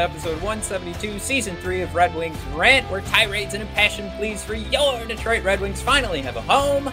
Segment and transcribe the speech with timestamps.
[0.00, 5.06] episode 172, season three of Red Wings Rant, where tirades and impassioned pleas for your
[5.06, 6.90] Detroit Red Wings finally have a home.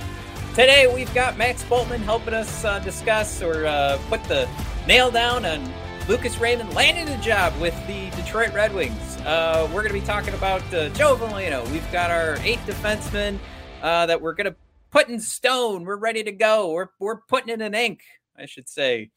[0.57, 4.49] Today, we've got Max Bultman helping us uh, discuss or uh, put the
[4.87, 5.71] nail down on
[6.07, 9.17] Lucas Raymond landing the job with the Detroit Red Wings.
[9.17, 11.63] Uh, we're going to be talking about uh, Joe Veleno.
[11.71, 13.37] We've got our eighth defenseman
[13.83, 14.55] uh, that we're going to
[14.89, 15.85] put in stone.
[15.85, 16.71] We're ready to go.
[16.71, 18.01] We're, we're putting it in ink,
[18.35, 19.11] I should say.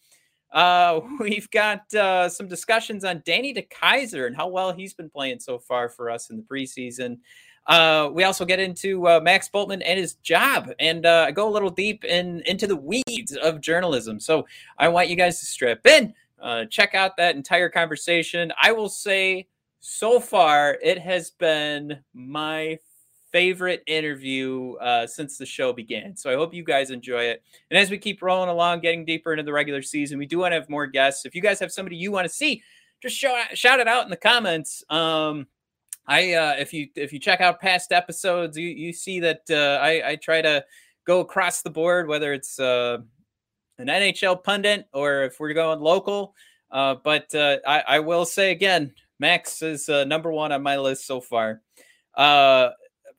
[0.52, 5.58] Uh, we've got some discussions on Danny DeKeyser and how well he's been playing so
[5.58, 7.16] far for us in the preseason.
[7.66, 11.52] Uh, we also get into uh, Max Bultman and his job, and uh, go a
[11.52, 14.18] little deep in into the weeds of journalism.
[14.18, 14.46] So
[14.78, 18.52] I want you guys to strap in, uh, check out that entire conversation.
[18.60, 19.46] I will say,
[19.80, 22.78] so far, it has been my
[23.30, 26.16] favorite interview uh, since the show began.
[26.16, 27.42] So I hope you guys enjoy it.
[27.70, 30.52] And as we keep rolling along, getting deeper into the regular season, we do want
[30.52, 31.24] to have more guests.
[31.24, 32.62] If you guys have somebody you want to see,
[33.00, 34.82] just show, shout it out in the comments.
[34.90, 35.46] Um,
[36.10, 39.78] I uh, if you if you check out past episodes, you you see that uh,
[39.80, 40.64] I I try to
[41.06, 42.98] go across the board, whether it's uh,
[43.78, 46.34] an NHL pundit or if we're going local.
[46.68, 50.78] Uh, but uh, I, I will say again, Max is uh, number one on my
[50.78, 51.62] list so far.
[52.16, 52.70] Uh,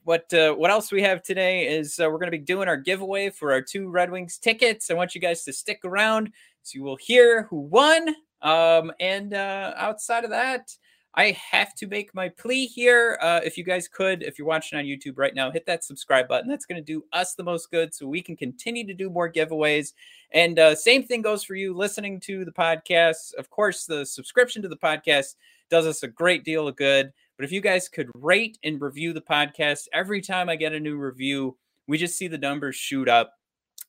[0.03, 2.75] what uh, what else we have today is uh, we're going to be doing our
[2.75, 4.91] giveaway for our two Red Wings tickets.
[4.91, 8.15] I want you guys to stick around so you will hear who won.
[8.41, 10.75] Um, and uh, outside of that,
[11.13, 13.19] I have to make my plea here.
[13.21, 16.27] Uh, if you guys could, if you're watching on YouTube right now, hit that subscribe
[16.27, 16.49] button.
[16.49, 19.31] That's going to do us the most good so we can continue to do more
[19.31, 19.91] giveaways.
[20.31, 23.33] And uh, same thing goes for you listening to the podcast.
[23.33, 25.35] Of course, the subscription to the podcast
[25.69, 27.11] does us a great deal of good.
[27.37, 30.79] But if you guys could rate and review the podcast every time I get a
[30.79, 31.57] new review,
[31.87, 33.33] we just see the numbers shoot up.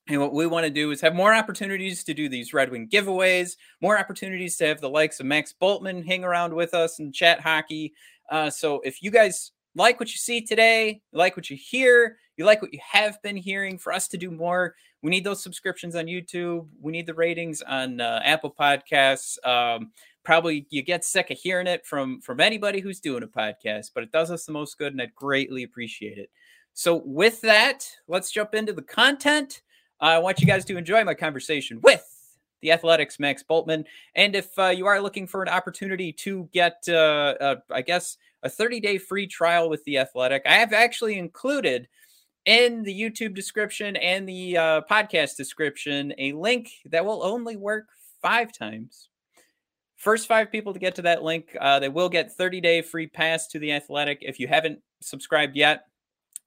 [0.09, 2.89] And what we want to do is have more opportunities to do these Red Wing
[2.89, 7.15] giveaways, more opportunities to have the likes of Max Bultman hang around with us and
[7.15, 7.93] chat hockey.
[8.31, 12.45] Uh, so if you guys like what you see today, like what you hear, you
[12.45, 15.95] like what you have been hearing, for us to do more, we need those subscriptions
[15.95, 16.67] on YouTube.
[16.81, 19.45] We need the ratings on uh, Apple Podcasts.
[19.47, 19.91] Um,
[20.25, 24.05] probably you get sick of hearing it from from anybody who's doing a podcast, but
[24.05, 26.31] it does us the most good, and I'd greatly appreciate it.
[26.75, 29.63] So with that, let's jump into the content.
[30.03, 32.05] I want you guys to enjoy my conversation with
[32.61, 33.85] the Athletic's Max Bultman.
[34.17, 38.17] And if uh, you are looking for an opportunity to get, uh, uh, I guess,
[38.43, 41.89] a 30 day free trial with the Athletic, I have actually included
[42.47, 47.87] in the YouTube description and the uh, podcast description a link that will only work
[48.21, 49.09] five times.
[49.97, 53.07] First five people to get to that link, uh, they will get 30 day free
[53.07, 55.85] pass to the Athletic if you haven't subscribed yet.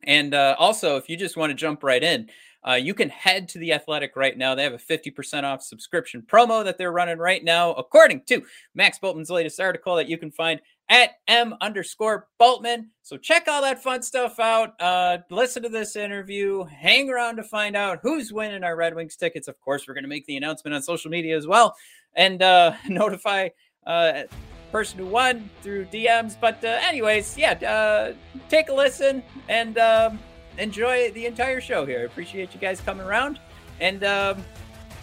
[0.04, 2.30] And uh, also, if you just want to jump right in,
[2.68, 4.56] uh, you can head to the Athletic right now.
[4.56, 8.42] They have a 50% off subscription promo that they're running right now, according to
[8.74, 10.60] Max Bultman's latest article that you can find
[10.90, 12.88] at M underscore Bultman.
[13.04, 14.74] So check all that fun stuff out.
[14.80, 16.64] Uh, listen to this interview.
[16.64, 19.48] Hang around to find out who's winning our Red Wings tickets.
[19.48, 21.76] Of course, we're going to make the announcement on social media as well
[22.16, 23.50] and uh, notify
[23.86, 24.24] uh,
[24.72, 26.36] person who won through DMs.
[26.40, 28.14] But uh, anyways, yeah, uh,
[28.50, 29.78] take a listen and.
[29.78, 30.20] Um,
[30.58, 32.00] enjoy the entire show here.
[32.00, 33.40] I appreciate you guys coming around.
[33.80, 34.44] And um,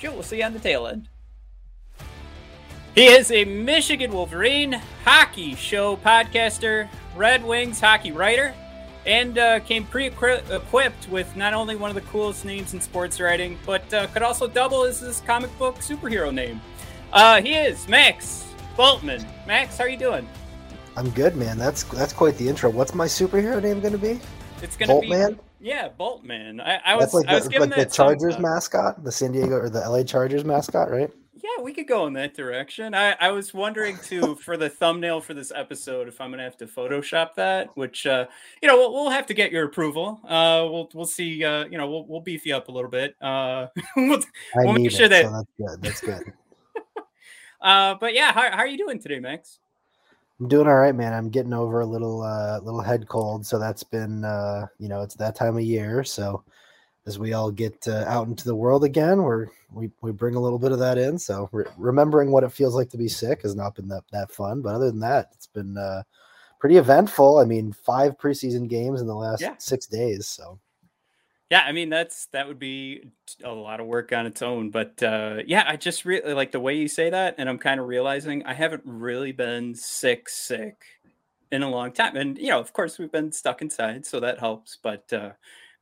[0.00, 1.08] sure, we'll see you on the tail end.
[2.94, 4.72] He is a Michigan Wolverine
[5.04, 8.54] hockey show podcaster, Red Wings hockey writer,
[9.06, 13.58] and uh, came pre-equipped with not only one of the coolest names in sports writing,
[13.64, 16.60] but uh, could also double as his comic book superhero name.
[17.12, 18.46] Uh, he is Max
[18.76, 19.26] Bultman.
[19.46, 20.28] Max, how are you doing?
[20.94, 21.56] I'm good, man.
[21.56, 22.68] That's that's quite the intro.
[22.68, 24.20] What's my superhero name going to be?
[24.62, 25.38] It's going to be Boltman.
[25.60, 26.60] Yeah, Boltman.
[26.60, 28.42] I, I was That's like I was the, giving like the that some Chargers thought.
[28.42, 31.10] mascot, the San Diego or the LA Chargers mascot, right?
[31.34, 32.94] Yeah, we could go in that direction.
[32.94, 36.56] I, I was wondering too for the thumbnail for this episode if I'm gonna have
[36.58, 38.26] to Photoshop that, which uh,
[38.62, 40.20] you know we'll, we'll have to get your approval.
[40.24, 41.44] Uh, we'll we'll see.
[41.44, 43.16] Uh, you know we'll we'll beef you up a little bit.
[43.20, 43.66] Uh,
[43.96, 44.20] we'll,
[44.56, 45.82] I We'll make sure it, that- so that's good.
[45.82, 46.32] That's good.
[47.60, 49.58] uh, but yeah, how, how are you doing today, Max?
[50.42, 51.12] I'm doing all right, man.
[51.12, 55.02] I'm getting over a little uh little head cold, so that's been uh you know
[55.02, 56.02] it's that time of year.
[56.02, 56.42] So
[57.06, 60.40] as we all get uh, out into the world again, we're we we bring a
[60.40, 61.16] little bit of that in.
[61.16, 64.32] So re- remembering what it feels like to be sick has not been that that
[64.32, 66.02] fun, but other than that, it's been uh
[66.58, 67.38] pretty eventful.
[67.38, 69.54] I mean, five preseason games in the last Yeah.
[69.58, 70.26] six days.
[70.26, 70.58] So
[71.52, 73.10] Yeah, I mean that's that would be
[73.44, 76.60] a lot of work on its own, but uh, yeah, I just really like the
[76.60, 80.78] way you say that, and I'm kind of realizing I haven't really been sick, sick
[81.50, 84.38] in a long time, and you know, of course, we've been stuck inside, so that
[84.38, 84.78] helps.
[84.82, 85.32] But uh,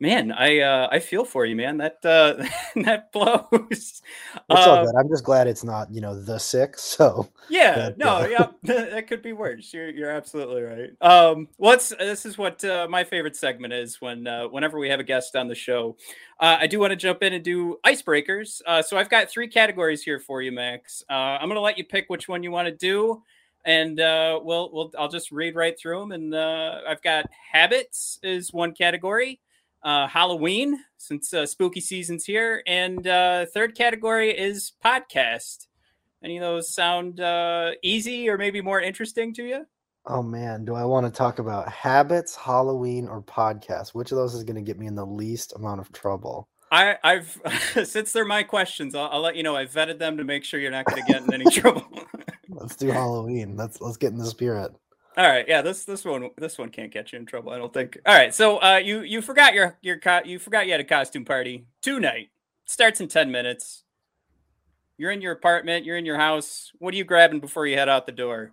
[0.00, 1.76] man, I uh, I feel for you, man.
[1.78, 2.44] That uh,
[2.84, 4.02] that blows.
[4.50, 4.94] it's all Uh, good.
[4.98, 6.76] I'm just glad it's not you know the sick.
[6.78, 9.72] So Yeah, But, no, uh, yeah, that could be worse.
[9.72, 10.90] You're you're absolutely right.
[11.00, 15.00] Um, what's this is what uh, my favorite segment is when uh, whenever we have
[15.00, 15.96] a guest on the show.
[16.40, 18.62] Uh, I do want to jump in and do icebreakers.
[18.66, 21.04] Uh, so I've got three categories here for you, Max.
[21.10, 23.22] Uh, I'm gonna let you pick which one you want to do,
[23.64, 26.12] and uh, we'll we'll I'll just read right through them.
[26.12, 29.40] And uh, I've got habits is one category.
[29.82, 35.66] Uh, Halloween, since uh, spooky season's here, and uh, third category is podcast.
[36.22, 39.66] Any of those sound uh, easy or maybe more interesting to you?
[40.06, 43.90] Oh man, do I want to talk about habits, Halloween, or podcast?
[43.90, 46.48] Which of those is going to get me in the least amount of trouble?
[46.70, 47.40] I, I've
[47.84, 50.60] since they're my questions, I'll, I'll let you know I vetted them to make sure
[50.60, 51.86] you're not going to get in any trouble.
[52.48, 53.56] Let's do Halloween.
[53.56, 54.72] Let's let's get in the spirit.
[55.20, 57.74] All right, yeah this this one this one can't get you in trouble, I don't
[57.74, 57.98] think.
[58.06, 60.84] All right, so uh, you you forgot your your co- you forgot you had a
[60.84, 62.30] costume party tonight.
[62.64, 63.84] Starts in ten minutes.
[64.96, 65.84] You're in your apartment.
[65.84, 66.72] You're in your house.
[66.78, 68.52] What are you grabbing before you head out the door?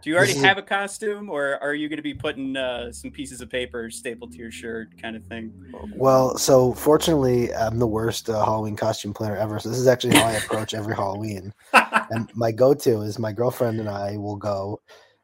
[0.00, 2.14] Do you already This is a- have a costume, or are you going to be
[2.14, 5.52] putting uh, some pieces of paper stapled to your shirt, kind of thing?
[5.94, 9.58] Well, so fortunately, I'm the worst uh, Halloween costume planner ever.
[9.58, 11.52] So this is actually how I approach every Halloween.
[12.10, 14.80] And my go-to is my girlfriend and I will go,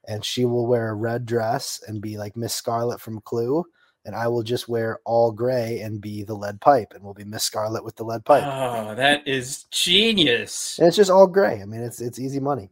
[0.08, 3.64] and she will wear a red dress and be like Miss Scarlet from Clue,
[4.04, 7.24] and I will just wear all gray and be the lead pipe, and we'll be
[7.24, 8.44] Miss Scarlet with the lead pipe.
[8.44, 10.78] Oh, that is genius.
[10.78, 11.62] And it's just all gray.
[11.62, 12.70] I mean, it's it's easy money.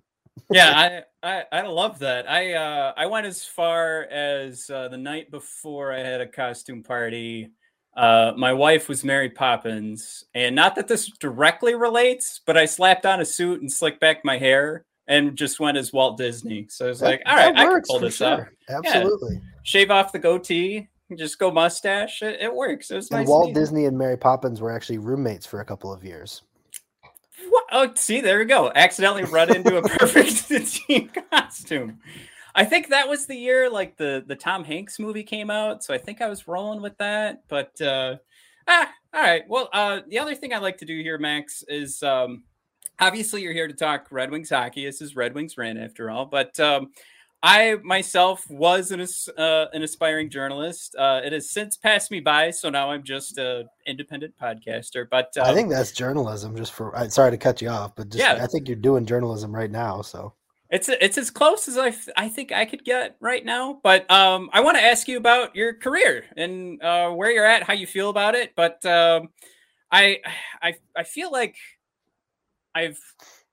[0.51, 2.31] yeah, I, I I love that.
[2.31, 6.83] I uh I went as far as uh, the night before I had a costume
[6.83, 7.53] party.
[7.95, 13.05] Uh, my wife was Mary Poppins, and not that this directly relates, but I slapped
[13.05, 16.67] on a suit and slicked back my hair and just went as Walt Disney.
[16.69, 18.47] So I was like, all right, I can pull this up.
[18.69, 19.41] Absolutely.
[19.65, 22.23] Shave off the goatee, just go mustache.
[22.23, 22.91] It, it works.
[22.91, 23.29] It was And nice.
[23.29, 23.55] Walt.
[23.55, 26.43] Disney and Mary Poppins were actually roommates for a couple of years.
[27.49, 27.65] What?
[27.73, 28.71] Oh, see, there we go.
[28.75, 30.49] Accidentally run into a perfect
[30.87, 31.99] team costume.
[32.55, 35.95] I think that was the year like the the Tom Hanks movie came out, so
[35.95, 37.43] I think I was rolling with that.
[37.49, 38.17] But uh,
[38.69, 39.43] ah, all right.
[39.49, 42.45] Well, uh, the other thing I like to do here, Max, is um,
[42.99, 44.85] obviously you're here to talk Red Wings hockey.
[44.85, 46.91] This is Red Wings Rant after all, but um,
[47.43, 49.05] I myself was an
[49.37, 50.95] uh, an aspiring journalist.
[50.97, 55.07] Uh, it has since passed me by, so now I'm just an independent podcaster.
[55.11, 56.57] But I um, think that's journalism.
[56.57, 58.39] Just for I sorry to cut you off, but just Yeah.
[58.43, 60.03] I think you're doing journalism right now.
[60.03, 60.35] So
[60.71, 63.81] It's it's as close as I, I think I could get right now.
[63.83, 67.65] But um, I want to ask you about your career and uh, where you're at,
[67.65, 68.53] how you feel about it.
[68.55, 69.31] But um,
[69.91, 70.21] I
[70.63, 71.57] I I feel like
[72.75, 72.99] I've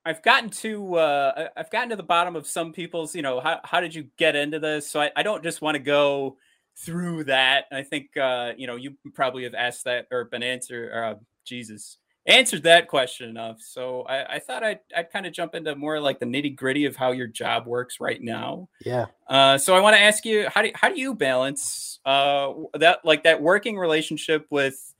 [0.04, 3.60] I've gotten to uh, I've gotten to the bottom of some people's you know how
[3.64, 4.88] how did you get into this?
[4.88, 6.36] So I, I don't just want to go
[6.76, 7.64] through that.
[7.72, 10.92] I think uh, you know you probably have asked that or been answered.
[10.92, 13.60] Uh, Jesus answered that question enough.
[13.60, 16.84] So I, I thought I'd, I'd kind of jump into more like the nitty gritty
[16.84, 18.68] of how your job works right now.
[18.84, 22.52] yeah, Uh, so I want to ask you, how do, how do you balance uh,
[22.74, 24.94] that, like that working relationship with,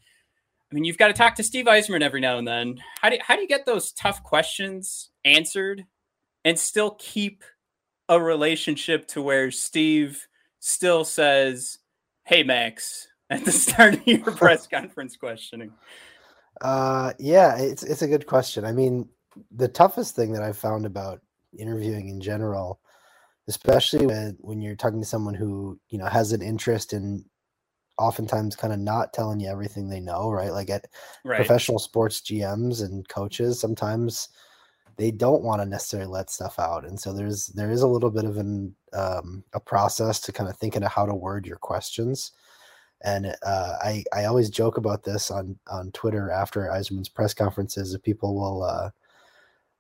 [0.71, 2.81] I mean, you've got to talk to Steve Yzerman every now and then.
[3.01, 5.85] How do, how do you get those tough questions answered
[6.45, 7.43] and still keep
[8.09, 10.27] a relationship to where Steve
[10.61, 11.79] still says,
[12.25, 15.73] Hey, Max, at the start of your press conference questioning?
[16.61, 18.65] uh, yeah, it's it's a good question.
[18.65, 19.09] I mean,
[19.51, 21.21] the toughest thing that I've found about
[21.59, 22.81] interviewing in general,
[23.49, 27.25] especially when when you're talking to someone who you know has an interest in
[28.01, 30.53] oftentimes kind of not telling you everything they know, right?
[30.53, 30.87] Like at
[31.25, 31.37] Right.
[31.37, 34.29] professional sports GMs and coaches, sometimes
[34.97, 38.11] they don't want to necessarily let stuff out, and so there's there is a little
[38.11, 41.57] bit of an um, a process to kind of thinking of how to word your
[41.59, 42.33] questions.
[43.03, 47.95] And uh, I I always joke about this on on Twitter after Yzerman's press conferences.
[47.95, 48.91] If people will, uh,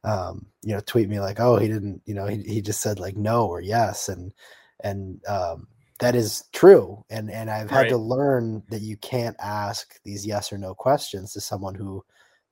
[0.05, 2.99] um, you know, tweet me like, "Oh, he didn't," you know, he he just said
[3.01, 4.33] like no or yes, and
[4.81, 5.69] and um,
[6.01, 7.05] that is true.
[7.11, 11.33] And and I've had to learn that you can't ask these yes or no questions
[11.33, 12.03] to someone who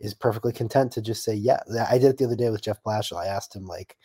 [0.01, 1.61] is perfectly content to just say yeah.
[1.89, 3.17] I did it the other day with Jeff Blashill.
[3.17, 3.97] I asked him like,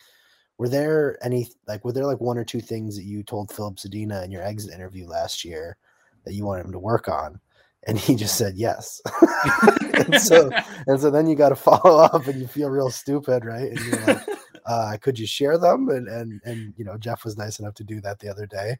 [0.58, 3.76] were there any like were there like one or two things that you told Filip
[3.76, 5.76] Zadina in your exit interview last year
[6.24, 7.38] that you wanted him to work on?
[7.86, 9.02] And he just said yes.
[9.94, 10.50] and so
[10.86, 13.70] and so then you got to follow up and you feel real stupid, right?
[13.70, 14.26] And you're like,
[14.64, 15.90] uh, could you share them?
[15.90, 18.78] And and and you know, Jeff was nice enough to do that the other day.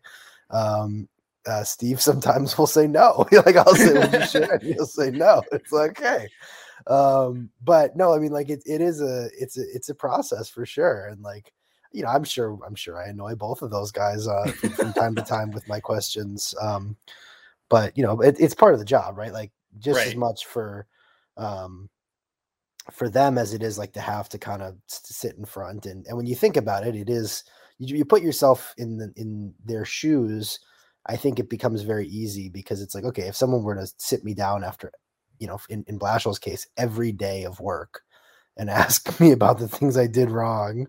[0.50, 1.08] Um,
[1.46, 3.26] uh, Steve sometimes will say no.
[3.32, 5.42] like I'll say, "Would you share?" he'll say no.
[5.52, 6.28] It's like, okay.
[6.86, 10.48] Um, but no, I mean, like it, it is a it's a it's a process
[10.48, 11.06] for sure.
[11.06, 11.52] And like,
[11.92, 14.92] you know, I'm sure I'm sure I annoy both of those guys uh, from, from
[14.92, 16.54] time to time with my questions.
[16.60, 16.96] Um,
[17.68, 19.32] but you know, it, it's part of the job, right?
[19.32, 20.86] Like just as much for
[21.36, 21.88] um
[22.90, 26.06] for them as it is like to have to kind of sit in front and
[26.06, 27.44] and when you think about it it is
[27.78, 30.58] you, you put yourself in the in their shoes
[31.06, 34.24] i think it becomes very easy because it's like okay if someone were to sit
[34.24, 34.92] me down after
[35.38, 38.02] you know in, in blashill's case every day of work
[38.56, 40.86] and ask me about the things i did wrong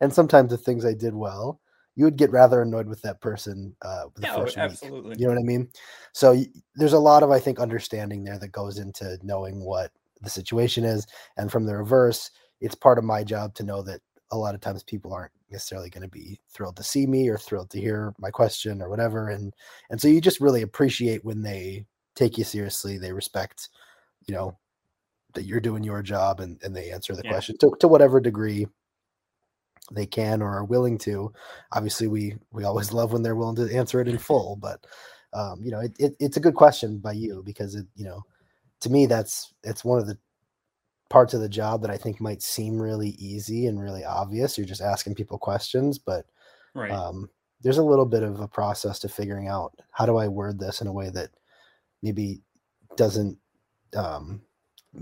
[0.00, 1.60] and sometimes the things i did well
[1.96, 5.16] you would get rather annoyed with that person uh the No, first week absolutely.
[5.16, 5.68] you know what I mean?
[6.12, 9.90] So y- there's a lot of I think understanding there that goes into knowing what
[10.22, 12.30] the situation is, and from the reverse,
[12.60, 15.90] it's part of my job to know that a lot of times people aren't necessarily
[15.90, 19.28] going to be thrilled to see me or thrilled to hear my question or whatever,
[19.30, 19.54] and
[19.90, 21.86] and so you just really appreciate when they
[22.16, 23.68] take you seriously, they respect,
[24.26, 24.56] you know,
[25.34, 27.30] that you're doing your job and and they answer the Yeah.
[27.30, 28.66] question to to whatever degree
[29.92, 31.32] they can or are willing to
[31.72, 34.86] obviously we we always love when they're willing to answer it in full but
[35.32, 38.22] um, you know it, it, it's a good question by you because it you know
[38.80, 40.18] to me that's it's one of the
[41.10, 44.66] parts of the job that i think might seem really easy and really obvious you're
[44.66, 46.26] just asking people questions but
[46.74, 46.90] Right.
[46.90, 47.28] um,
[47.62, 50.80] there's a little bit of a process to figuring out how do i word this
[50.80, 51.30] in a way that
[52.02, 52.40] maybe
[52.96, 53.36] doesn't
[53.96, 54.40] um,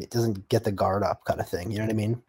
[0.01, 2.23] it doesn't get the guard up kind of thing you know what i mean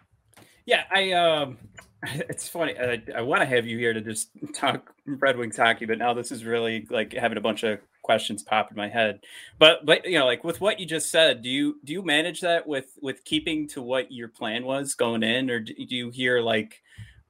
[0.66, 1.58] Yeah, I um
[2.04, 2.78] it's funny.
[2.78, 6.14] I, I want to have you here to just talk Red Wings hockey, but now
[6.14, 9.20] this is really like having a bunch of questions pop in my head.
[9.60, 12.40] But but you know, like with what you just said, do you do you manage
[12.40, 16.40] that with with keeping to what your plan was going in, or do you hear
[16.40, 16.82] like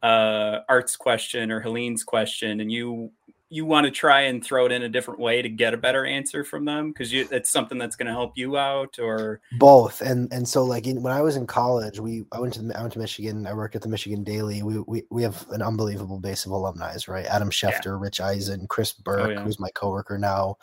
[0.03, 3.11] uh Art's question or Helene's question, and you
[3.49, 6.05] you want to try and throw it in a different way to get a better
[6.05, 6.91] answer from them?
[6.91, 9.41] Because you it's something that's going to help you out, or?
[9.59, 12.61] Both and and so like in, when i was in college we i went to
[12.61, 15.45] the, i went to michigan i worked at the michigan daily we we, we have
[15.51, 17.25] an unbelievable base of alumni right?
[17.25, 19.43] Adam schefter rich eisen chris burke yeah.
[19.43, 20.55] who's my coworker now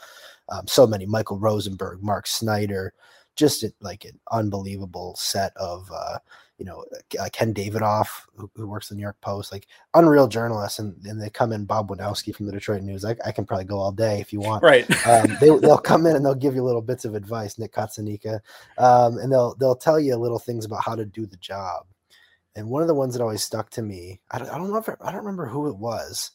[0.49, 2.93] um, so many michael rosenberg mark snyder
[3.37, 6.19] just a, like an unbelievable set of uh
[6.59, 6.85] you know
[7.19, 11.21] uh, ken davidoff who, who works the new york post like unreal journalists and, and
[11.21, 13.93] they come in bob Wojnowski from the detroit news I, I can probably go all
[13.93, 14.89] day if you want right?
[15.07, 18.41] um, they, they'll come in and they'll give you little bits of advice, Nick Cotsonika,
[18.79, 21.87] um, and they'll they'll tell you little things about how to do the job.
[22.57, 24.77] And one of the ones that always stuck to me, I don't, I don't know
[24.77, 26.31] if it, I don't remember who it was,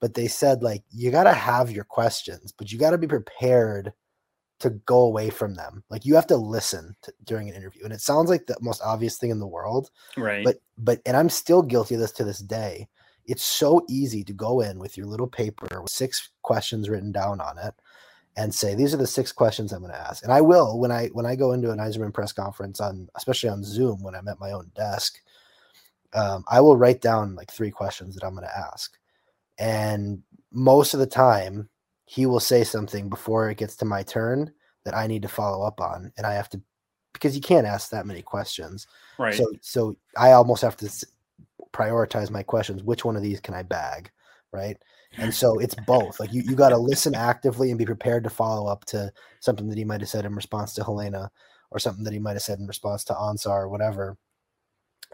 [0.00, 3.06] but they said like you got to have your questions, but you got to be
[3.06, 3.92] prepared
[4.60, 5.82] to go away from them.
[5.90, 8.82] Like you have to listen to, during an interview, and it sounds like the most
[8.82, 10.44] obvious thing in the world, right.
[10.44, 12.88] but but and i'm still guilty of this to this day
[13.26, 17.40] it's so easy to go in with your little paper with six questions written down
[17.40, 17.74] on it
[18.36, 20.90] and say these are the six questions i'm going to ask and i will when
[20.90, 24.28] i when i go into an yzerman press conference on especially on zoom when i'm
[24.28, 25.20] at my own desk
[26.14, 28.98] um, i will write down like three questions that i'm going to ask
[29.58, 31.68] and most of the time
[32.06, 34.52] he will say something before it gets to my turn
[34.84, 36.60] that i need to follow up on and i have to
[37.12, 38.86] because you can't ask that many questions
[39.18, 39.34] right.
[39.34, 41.06] so so I almost have to
[41.74, 42.82] prioritize my questions.
[42.82, 44.10] Which one of these can I bag?
[44.52, 44.78] Right.
[45.18, 46.18] And so it's both.
[46.20, 49.68] Like you, you got to listen actively and be prepared to follow up to something
[49.68, 51.30] that he might have said in response to Helena
[51.70, 54.16] or something that he might have said in response to Ansar or whatever.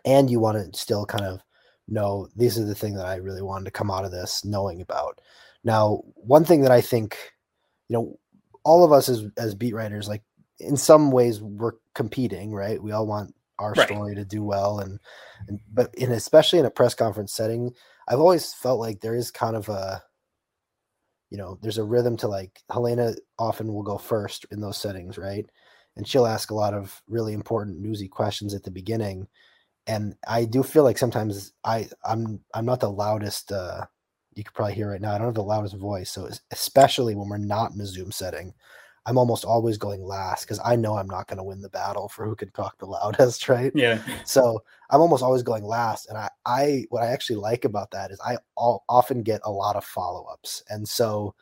[0.04, 1.40] And you want to still kind of
[1.88, 4.80] know these are the thing that I really wanted to come out of this knowing
[4.80, 5.20] about.
[5.64, 7.17] Now, one thing that I think,
[7.88, 8.19] you know,
[8.64, 10.23] all of us as as beat writers, like
[10.59, 12.83] in some ways we're competing, right?
[12.83, 13.88] We all want our Right.
[13.88, 14.99] story to do well and,
[15.49, 17.73] and but in especially in a press conference setting,
[18.09, 20.02] I've always felt like there is kind of a
[21.31, 25.17] you know, there's a rhythm to like Helena often will go first in those settings,
[25.19, 25.47] right?
[25.97, 29.29] And she'll ask a lot of really important newsy questions at the beginning.
[29.87, 33.87] And I do feel like sometimes I I'm I'm not the loudest uh
[34.34, 35.12] you could probably hear right now.
[35.14, 36.10] I don't have the loudest voice.
[36.10, 38.54] So especially when we're not in a Zoom setting,
[39.06, 42.08] I'm almost always going last because I know I'm not going to win the battle
[42.08, 43.72] for who can talk the loudest, right?
[43.75, 44.00] Yeah.
[44.25, 48.10] So I'm almost always going last, and I, I, what I actually like about that
[48.10, 51.34] is I all, often get a lot of follow ups, and so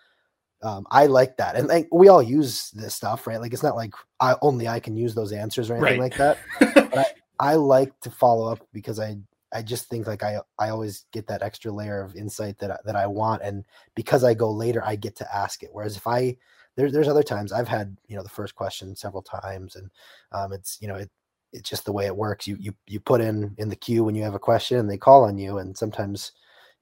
[0.63, 1.57] um, I like that.
[1.57, 3.41] And like we all use this stuff, right?
[3.41, 6.11] Like it's not like I only I can use those answers or anything Right.
[6.11, 6.39] like that.
[6.75, 9.17] but I, I like to follow up because I
[9.53, 12.77] I just think like I I always get that extra layer of insight that I,
[12.85, 13.65] that I want, and
[13.95, 15.71] because I go later, I get to ask it.
[15.73, 16.37] Whereas if I
[16.77, 19.91] there's there's other times I've had you know the first question several times, and
[20.33, 21.11] um, it's you know it
[21.53, 22.47] it's just the way it works.
[22.47, 24.99] You you you put in in the queue when you have a question, and they
[24.99, 26.33] call on you, and sometimes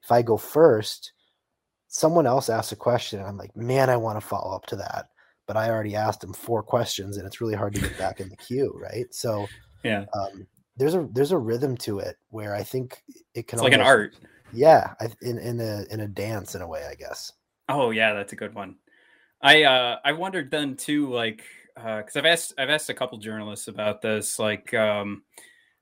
[0.03, 1.13] if I go first,
[1.87, 4.75] someone else asks a question, and I'm like, man, I want to follow up to
[4.77, 5.07] that.
[5.47, 8.29] But I already asked them four questions, and it's really hard to get back in
[8.29, 9.13] the queue, right?
[9.13, 9.47] So,
[9.83, 10.05] Yeah.
[10.13, 10.45] um,
[10.77, 13.03] there's a there's a rhythm to it where I think
[13.33, 14.15] it can It's like an art.
[14.53, 17.33] Yeah, I, in in a in a dance in a way, I guess.
[17.67, 18.75] Oh yeah, that's a good one.
[19.41, 21.43] I uh I wondered then too, like
[21.75, 25.23] because I've asked I've asked a couple journalists about this, like um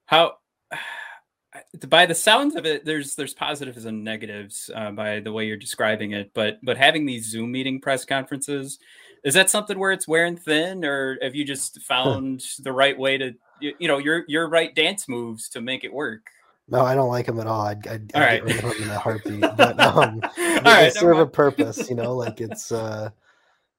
[0.06, 0.36] how
[1.88, 5.58] by the sounds of it, there's there's positives and negatives uh, by the way you're
[5.58, 8.80] describing it, but but having these Zoom meeting press conferences,
[9.24, 13.18] is that something where it's wearing thin, or have you just found the right way
[13.18, 16.22] to you, you know your your right dance moves to make it work?
[16.68, 17.62] No, I don't like them at all.
[17.62, 18.32] I'd, I'd, All I'd right.
[18.38, 19.46] get rid of them in a heartbeat.
[19.56, 22.16] But um, they, they right, never serve a purpose, you know.
[22.16, 23.10] Like it's uh,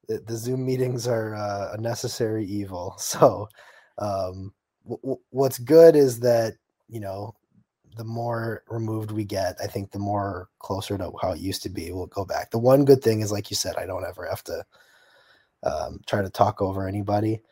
[0.09, 2.95] the, the Zoom meetings are uh, a necessary evil.
[3.01, 3.49] So,
[3.99, 4.53] um,
[4.85, 6.55] w- w- what's good is that
[6.89, 7.35] you know,
[7.97, 11.69] the more removed we get, I think the more closer to how it used to
[11.69, 11.91] be.
[11.93, 12.51] We'll go back.
[12.51, 14.65] The one good thing is, like you said, I don't ever have to
[15.65, 17.43] um, try to talk over anybody,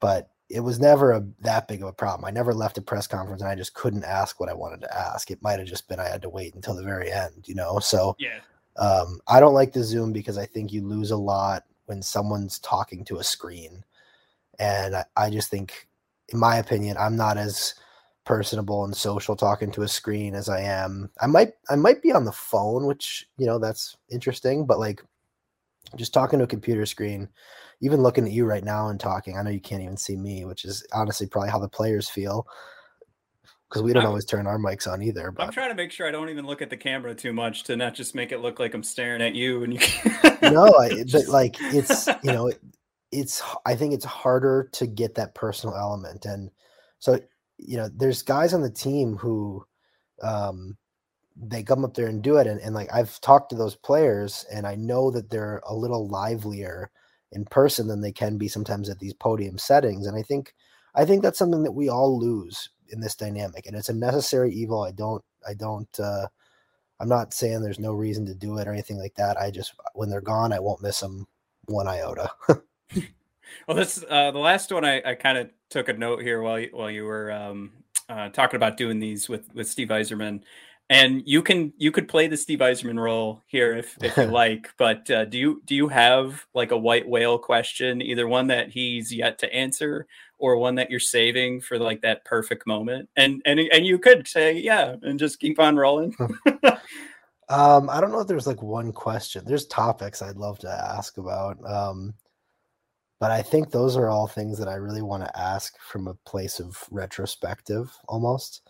[0.00, 2.26] but it was never a that big of a problem.
[2.26, 4.96] I never left a press conference and I just couldn't ask what I wanted to
[4.96, 5.30] ask.
[5.30, 7.78] It might have just been I had to wait until the very end, you know.
[7.78, 8.40] So Yeah.
[8.76, 12.58] um, I don't like the Zoom because I think you lose a lot when someone's
[12.58, 13.82] talking to a screen,
[14.58, 15.88] and I, I just think,
[16.28, 17.74] in my opinion, I'm not as
[18.24, 21.10] personable and social talking to a screen as I am.
[21.20, 25.02] I might I might be on the phone, which you know that's interesting, but like
[25.96, 27.28] just talking to a computer screen,
[27.82, 30.44] even looking at you right now and talking, I know you can't even see me,
[30.44, 32.46] which is honestly probably how the players feel
[33.68, 35.32] because we don't I'm- always turn our mics on either.
[35.32, 37.64] But I'm trying to make sure I don't even look at the camera too much
[37.64, 39.80] to not just make it look like I'm staring at you and you.
[40.42, 42.60] no, I, but like it's you know it,
[43.10, 46.50] it's I think it's harder to get that personal element, and
[46.98, 47.18] so
[47.58, 49.64] you know there's guys on the team who
[50.22, 50.76] um
[51.34, 54.44] they come up there and do it, and, and like I've talked to those players,
[54.52, 56.90] and I know that they're a little livelier
[57.32, 60.54] in person than they can be sometimes at these podium settings, and I think
[60.94, 64.52] I think that's something that we all lose in this dynamic, and it's a necessary
[64.52, 64.82] evil.
[64.82, 66.00] I don't I don't.
[66.00, 66.28] uh
[67.00, 69.36] I'm not saying there's no reason to do it or anything like that.
[69.36, 71.26] I just when they're gone, I won't miss them
[71.66, 72.30] one iota.
[73.66, 74.84] Well, this uh, the last one.
[74.84, 77.72] I, I kind of took a note here while you, while you were um,
[78.08, 80.42] uh, talking about doing these with with Steve Yzerman,
[80.92, 84.68] and you can you could play the Steve Yzerman role here if if you like.
[84.76, 88.68] But uh, do you do you have like a white whale question, either one that
[88.68, 90.06] he's yet to answer
[90.38, 93.08] or one that you're saving for like that perfect moment?
[93.16, 96.14] And and and you could say yeah, and just keep on rolling.
[97.48, 99.44] um, I don't know if there's like one question.
[99.46, 101.56] There's topics I'd love to ask about.
[101.64, 102.12] Um,
[103.18, 106.14] but I think those are all things that I really want to ask from a
[106.26, 108.60] place of retrospective almost.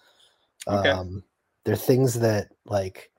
[0.68, 0.90] Okay.
[0.90, 1.24] Um,
[1.64, 3.10] they're things that like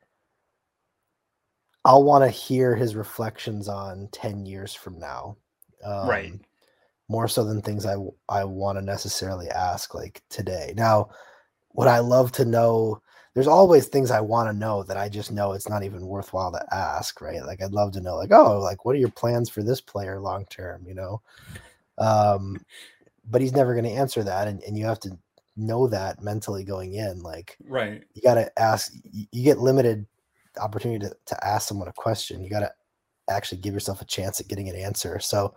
[1.86, 5.38] I'll want to hear his reflections on 10 years from now.
[5.84, 6.34] Um, Right.
[7.10, 7.98] More so than things I
[8.30, 10.74] I want to necessarily ask like today.
[10.76, 11.10] Now,
[11.70, 13.02] what I love to know?
[13.34, 16.52] There's always things I want to know that I just know it's not even worthwhile
[16.54, 17.44] to ask, right?
[17.46, 20.20] Like I'd love to know, like, oh, like what are your plans for this player
[20.20, 21.22] long term, you know?
[21.98, 22.64] Um,
[23.30, 25.18] but he's never going to answer that, and, and you have to
[25.56, 27.22] know that mentally going in.
[27.22, 28.04] Like right.
[28.14, 28.92] you got to ask.
[29.12, 30.06] You, get limited
[30.60, 32.44] opportunity to, to ask someone a question.
[32.44, 32.72] You got to
[33.30, 35.20] actually give yourself a chance at getting an answer.
[35.20, 35.56] So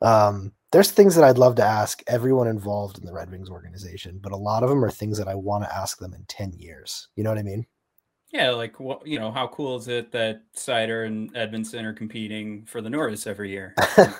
[0.00, 4.18] um, there's things that I'd love to ask everyone involved in the Red Wings organization,
[4.22, 6.52] but a lot of them are things that I want to ask them in 10
[6.54, 7.08] years.
[7.16, 7.66] You know what I mean?
[8.32, 12.64] Yeah, like what you know, how cool is it that Seider and Edvinsson are competing
[12.64, 13.74] for the Norris every year?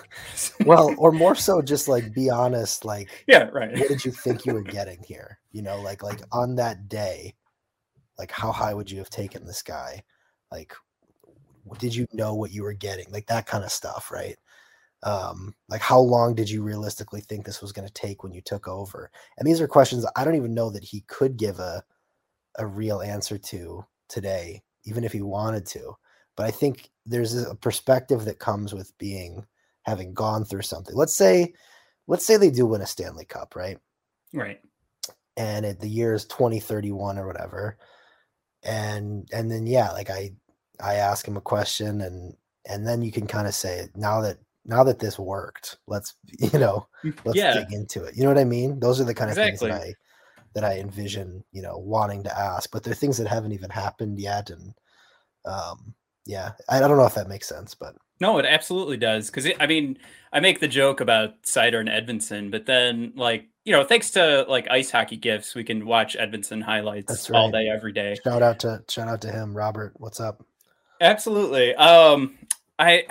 [0.65, 3.75] well, or more so just like be honest, like yeah, right.
[3.77, 5.39] what did you think you were getting here?
[5.51, 7.33] You know, like like on that day,
[8.19, 10.03] like how high would you have taken this guy?
[10.51, 10.73] Like
[11.79, 13.05] did you know what you were getting?
[13.11, 14.35] Like that kind of stuff, right?
[15.01, 18.41] Um, like how long did you realistically think this was going to take when you
[18.41, 19.09] took over?
[19.39, 21.83] And these are questions I don't even know that he could give a
[22.59, 25.93] a real answer to today, even if he wanted to.
[26.35, 29.45] But I think there's a perspective that comes with being
[29.83, 30.95] having gone through something.
[30.95, 31.53] Let's say,
[32.07, 33.77] let's say they do win a Stanley Cup, right?
[34.33, 34.61] Right.
[35.35, 37.77] And it, the year is 2031 or whatever.
[38.63, 40.31] And and then yeah, like I
[40.79, 44.37] I ask him a question and and then you can kind of say now that
[44.65, 47.53] now that this worked, let's you know, mm, let's yeah.
[47.53, 48.15] dig into it.
[48.15, 48.79] You know what I mean?
[48.79, 49.69] Those are the kind of exactly.
[49.69, 49.95] things that I
[50.53, 54.19] that I envision, you know, wanting to ask, but they're things that haven't even happened
[54.19, 54.49] yet.
[54.49, 54.73] And
[55.45, 55.93] um,
[56.25, 59.29] yeah, I, I don't know if that makes sense, but no, it absolutely does.
[59.29, 59.97] Because I mean,
[60.31, 64.45] I make the joke about Seider and Edvinsson, but then like you know, thanks to
[64.49, 67.37] like ice hockey gifts, we can watch Edvinsson highlights right.
[67.37, 68.17] all day, every day.
[68.23, 69.93] Shout out to shout out to him, Robert.
[69.97, 70.45] What's up?
[71.01, 71.73] Absolutely.
[71.75, 72.37] Um,
[72.77, 73.05] I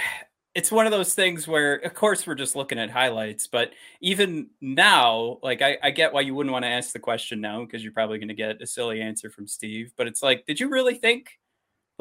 [0.55, 4.49] it's one of those things where of course we're just looking at highlights but even
[4.61, 7.83] now like i, I get why you wouldn't want to ask the question now because
[7.83, 10.69] you're probably going to get a silly answer from steve but it's like did you
[10.69, 11.39] really think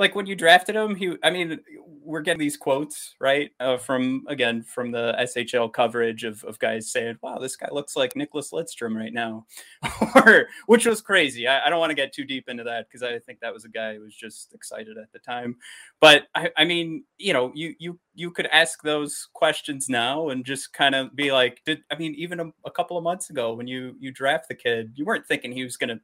[0.01, 1.59] like when you drafted him, he I mean,
[2.03, 3.51] we're getting these quotes, right?
[3.59, 7.95] Uh, from again from the SHL coverage of, of guys saying, Wow, this guy looks
[7.95, 9.45] like Nicklas Lidstrom right now.
[10.15, 11.47] or which was crazy.
[11.47, 13.63] I, I don't want to get too deep into that because I think that was
[13.63, 15.55] a guy who was just excited at the time.
[15.99, 20.43] But I, I mean, you know, you you you could ask those questions now and
[20.43, 23.53] just kind of be like, did I mean, even a, a couple of months ago
[23.53, 26.01] when you you draft the kid, you weren't thinking he was gonna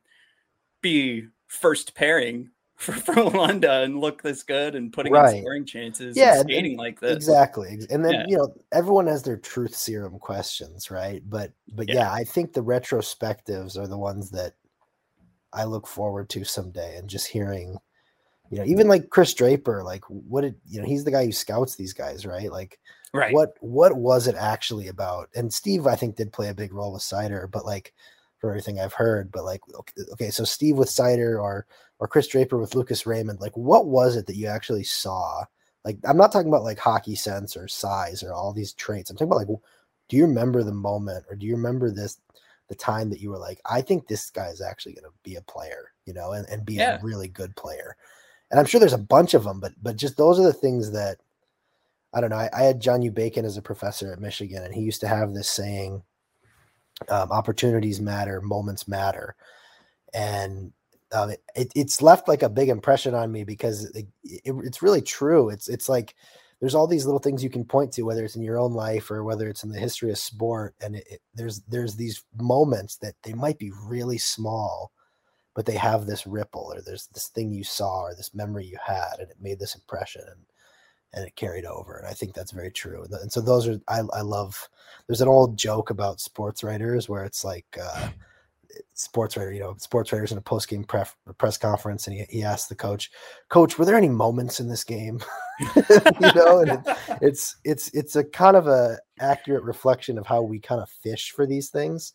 [0.83, 5.35] be first pairing for, for and look this good and putting right.
[5.35, 7.15] in scoring chances yeah, and skating and, like this.
[7.15, 7.79] Exactly.
[7.89, 8.25] And then, yeah.
[8.27, 11.21] you know, everyone has their truth serum questions, right?
[11.27, 11.95] But but yeah.
[11.95, 14.53] yeah, I think the retrospectives are the ones that
[15.51, 17.77] I look forward to someday and just hearing,
[18.51, 21.31] you know, even like Chris Draper, like what did you know, he's the guy who
[21.31, 22.51] scouts these guys, right?
[22.51, 22.79] Like
[23.11, 23.33] right.
[23.33, 25.29] what what was it actually about?
[25.35, 27.95] And Steve, I think, did play a big role with Seider, but like
[28.39, 31.65] for everything I've heard, but like okay, okay so Steve with Seider or
[31.99, 35.43] or Chris Draper with Lucas Raymond, like what was it that you actually saw?
[35.83, 39.09] Like I'm not talking about like hockey sense or size or all these traits.
[39.09, 39.59] I'm talking about like
[40.09, 42.19] do you remember the moment or do you remember this
[42.67, 45.35] the time that you were like, I think this guy is actually going to be
[45.35, 46.99] a player, you know, and, and be yeah.
[46.99, 47.95] a really good player.
[48.51, 50.91] And I'm sure there's a bunch of them, but but just those are the things
[50.91, 51.17] that
[52.13, 52.37] I don't know.
[52.37, 53.11] I, I had John U.
[53.11, 56.01] Bacon as a professor at Michigan, and he used to have this saying,
[57.09, 59.35] um, "Opportunities matter, moments matter,"
[60.13, 60.71] and
[61.11, 65.01] um, it, it's left like a big impression on me because it, it, it's really
[65.01, 65.49] true.
[65.49, 66.15] It's it's like
[66.59, 69.11] there's all these little things you can point to, whether it's in your own life
[69.11, 71.01] or whether it's in the history of sport, and
[71.35, 74.91] there's there's these moments that they might be really small,
[75.55, 78.77] but they have this ripple, or there's this thing you saw, or this memory you
[78.85, 80.41] had, and it made this impression, and
[81.17, 81.97] and it carried over.
[81.97, 83.05] And I think that's very true.
[83.21, 84.69] And so those are I I love.
[85.07, 87.65] There's an old joke about sports writers where it's like.
[87.81, 88.09] Uh,
[88.93, 92.25] sports writer, you know, sports writers in a post game press press conference, and he,
[92.29, 93.09] he asked the coach,
[93.49, 95.19] "Coach, were there any moments in this game?"
[95.75, 96.79] you know, and it,
[97.21, 101.31] it's it's it's a kind of a accurate reflection of how we kind of fish
[101.31, 102.13] for these things.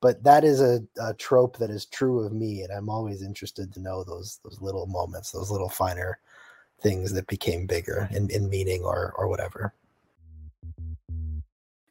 [0.00, 3.72] But that is a, a trope that is true of me, and I'm always interested
[3.74, 6.20] to know those those little moments, those little finer
[6.80, 9.74] things that became bigger in, in meaning or or whatever.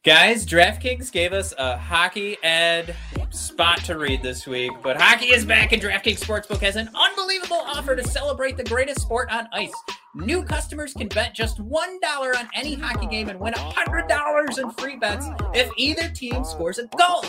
[0.05, 2.95] Guys, DraftKings gave us a hockey ed
[3.31, 7.63] spot to read this week, but hockey is back and DraftKings Sportsbook has an unbelievable
[7.65, 9.73] offer to celebrate the greatest sport on ice.
[10.13, 14.95] New customers can bet just $1 on any hockey game and win $100 in free
[14.95, 17.25] bets if either team scores a goal.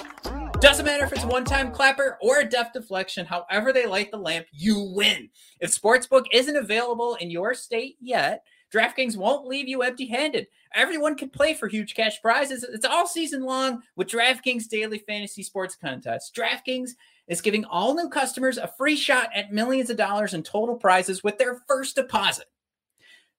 [0.60, 4.10] Doesn't matter if it's a one time clapper or a deft deflection, however they light
[4.10, 5.28] the lamp, you win.
[5.60, 8.42] If Sportsbook isn't available in your state yet,
[8.72, 10.46] DraftKings won't leave you empty handed.
[10.74, 12.64] Everyone can play for huge cash prizes.
[12.64, 16.34] It's all season long with DraftKings Daily Fantasy Sports Contest.
[16.34, 16.92] DraftKings
[17.28, 21.22] is giving all new customers a free shot at millions of dollars in total prizes
[21.22, 22.46] with their first deposit.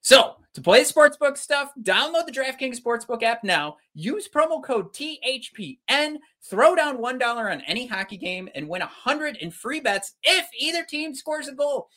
[0.08, 3.76] So, to play sportsbook stuff, download the DraftKings Sportsbook app now.
[3.94, 6.20] Use promo code THPN.
[6.50, 10.86] Throw down $1 on any hockey game and win 100 in free bets if either
[10.86, 11.90] team scores a goal.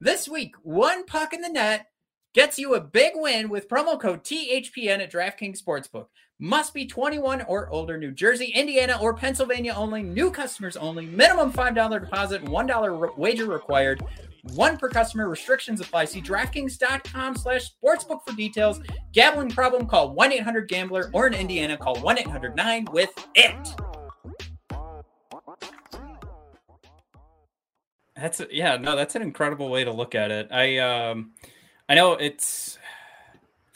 [0.00, 1.86] This week, one puck in the net
[2.34, 6.06] gets you a big win with promo code THPN at DraftKings Sportsbook.
[6.38, 10.04] Must be 21 or older, New Jersey, Indiana, or Pennsylvania only.
[10.04, 11.04] New customers only.
[11.04, 14.04] Minimum $5 deposit, $1 re- wager required.
[14.54, 15.28] One per customer.
[15.28, 16.06] Restrictions apply.
[16.06, 18.80] See DraftKings.com slash sportsbook for details.
[19.12, 23.74] Gambling problem, call 1-800-GAMBLER or in Indiana, call 1-800-9-WITH-IT.
[28.16, 30.48] That's yeah, no, that's an incredible way to look at it.
[30.50, 31.32] I um
[31.88, 32.78] I know it's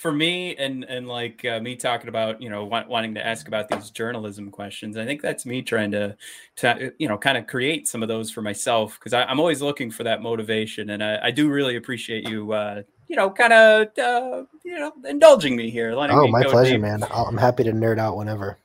[0.01, 3.49] for me and and like uh, me talking about you know want, wanting to ask
[3.49, 6.17] about these journalism questions i think that's me trying to
[6.57, 9.91] to you know kind of create some of those for myself because i'm always looking
[9.91, 13.99] for that motivation and i, I do really appreciate you uh you know kind of
[13.99, 16.81] uh you know indulging me here oh my pleasure deep.
[16.81, 18.57] man i'm happy to nerd out whenever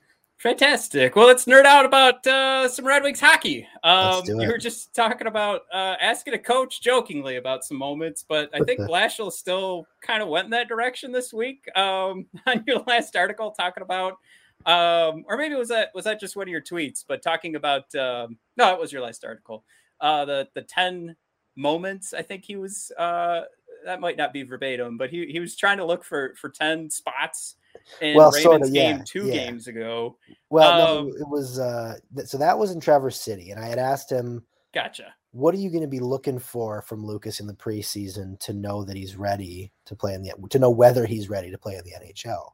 [0.45, 1.15] Fantastic.
[1.15, 3.67] Well, let's nerd out about uh, some Red Wings hockey.
[3.84, 8.51] Um, you were just talking about uh, asking a coach jokingly about some moments, but
[8.53, 12.84] I think Blashill still kind of went in that direction this week um, on your
[12.86, 14.19] last article, talking about,
[14.67, 17.03] um, or maybe was that was that just one of your tweets?
[17.08, 19.63] But talking about um, no, it was your last article.
[19.99, 21.15] Uh, the the ten
[21.55, 22.13] moments.
[22.13, 22.91] I think he was.
[22.99, 23.45] Uh,
[23.84, 26.91] that might not be verbatim, but he he was trying to look for for ten
[26.91, 27.55] spots
[28.02, 29.34] in well, Raymond's sort of, yeah, game two yeah.
[29.34, 30.17] games ago.
[30.50, 33.80] Well, um, no, it was uh, so that was in Traverse City, and I had
[33.80, 34.43] asked him,
[34.74, 38.54] "Gotcha, what are you going to be looking for from Lucas in the preseason to
[38.54, 41.76] know that he's ready to play in the to know whether he's ready to play
[41.76, 42.52] in the NHL?"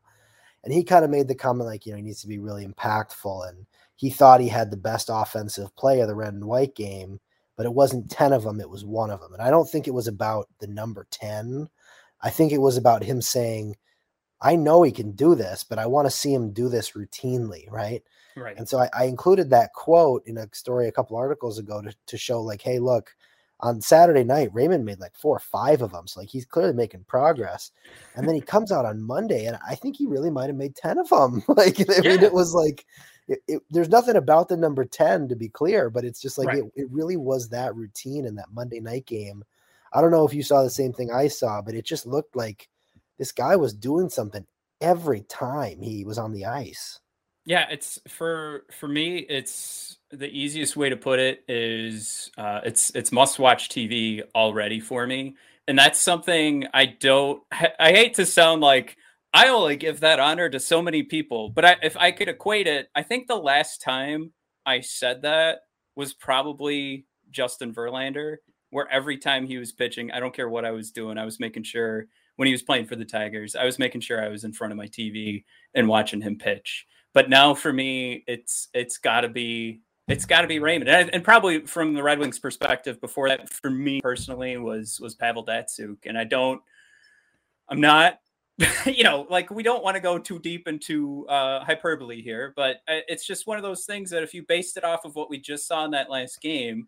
[0.64, 2.66] And he kind of made the comment like, you know, he needs to be really
[2.66, 3.66] impactful, and
[3.96, 7.20] he thought he had the best offensive play of the red and white game,
[7.58, 9.88] but it wasn't ten of them; it was one of them, and I don't think
[9.88, 11.70] it was about the number ten.
[12.22, 13.76] I think it was about him saying
[14.42, 17.70] I know he can do this, but I want to see him do this routinely,
[17.70, 18.04] right?
[18.36, 18.58] Right.
[18.58, 21.94] And so I, I, included that quote in a story a couple articles ago to,
[22.08, 23.14] to show, like, hey, look,
[23.60, 26.08] on Saturday night, Raymond made like four or five of them.
[26.08, 27.72] So like he's clearly making progress.
[28.16, 30.76] And then he comes out on Monday, and I think he really might have made
[30.76, 31.44] 10 of them.
[31.48, 32.12] like, I yeah.
[32.12, 32.86] mean, it was like
[33.28, 36.48] it, it, there's nothing about the number 10 to be clear, but it's just like
[36.48, 36.60] right.
[36.60, 39.44] it, it really was that routine in that Monday night game.
[39.94, 42.36] I don't know if you saw the same thing I saw, but it just looked
[42.36, 42.70] like
[43.22, 44.44] this guy was doing something
[44.82, 47.00] every time he was on the ice.
[47.46, 49.20] Yeah, it's for for me.
[49.20, 54.80] It's the easiest way to put it is uh, it's it's must watch TV already
[54.80, 55.36] for me,
[55.68, 57.44] and that's something I don't.
[57.80, 58.98] I hate to sound like
[59.36, 62.66] I only give that honor to so many people, but I, if I could equate
[62.66, 64.34] it, I think the last time
[64.66, 65.60] I said that
[65.96, 68.38] was probably Justin Verlander,
[68.72, 71.40] where every time he was pitching, I don't care what I was doing, I was
[71.40, 74.44] making sure when he was playing for the Tigers, I was making sure I was
[74.44, 76.86] in front of my TV and watching him pitch.
[77.14, 81.14] But now for me, it's it's got to be it's got to be Raymond, and,
[81.14, 83.00] and, probably from the Red Wings perspective.
[83.00, 86.62] Before that, for me personally, was was Pavel Datsyuk, and I don't,
[87.70, 88.20] I'm not,
[88.86, 92.78] you know, like we don't want to go too deep into uh, hyperbole here, but
[92.88, 95.30] uh, it's just one of those things that if you based it off of what
[95.30, 96.88] we just saw in that last game,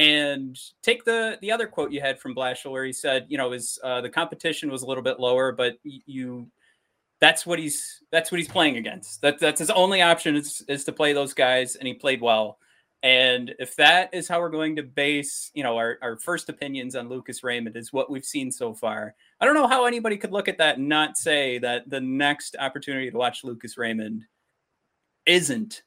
[0.00, 3.52] and take the the other quote you had from Blashill, where he said, you know,
[3.52, 6.50] is uh, the competition was a little bit lower, but you
[7.20, 9.20] that's what he's that's what he's playing against.
[9.20, 12.58] That that's his only option is is to play those guys, and he played well.
[13.02, 16.94] And if that is how we're going to base, you know, our, our first opinions
[16.94, 19.14] on Lucas Raymond is what we've seen so far.
[19.40, 22.56] I don't know how anybody could look at that and not say that the next
[22.58, 24.26] opportunity to watch Lucas Raymond
[25.24, 25.82] isn't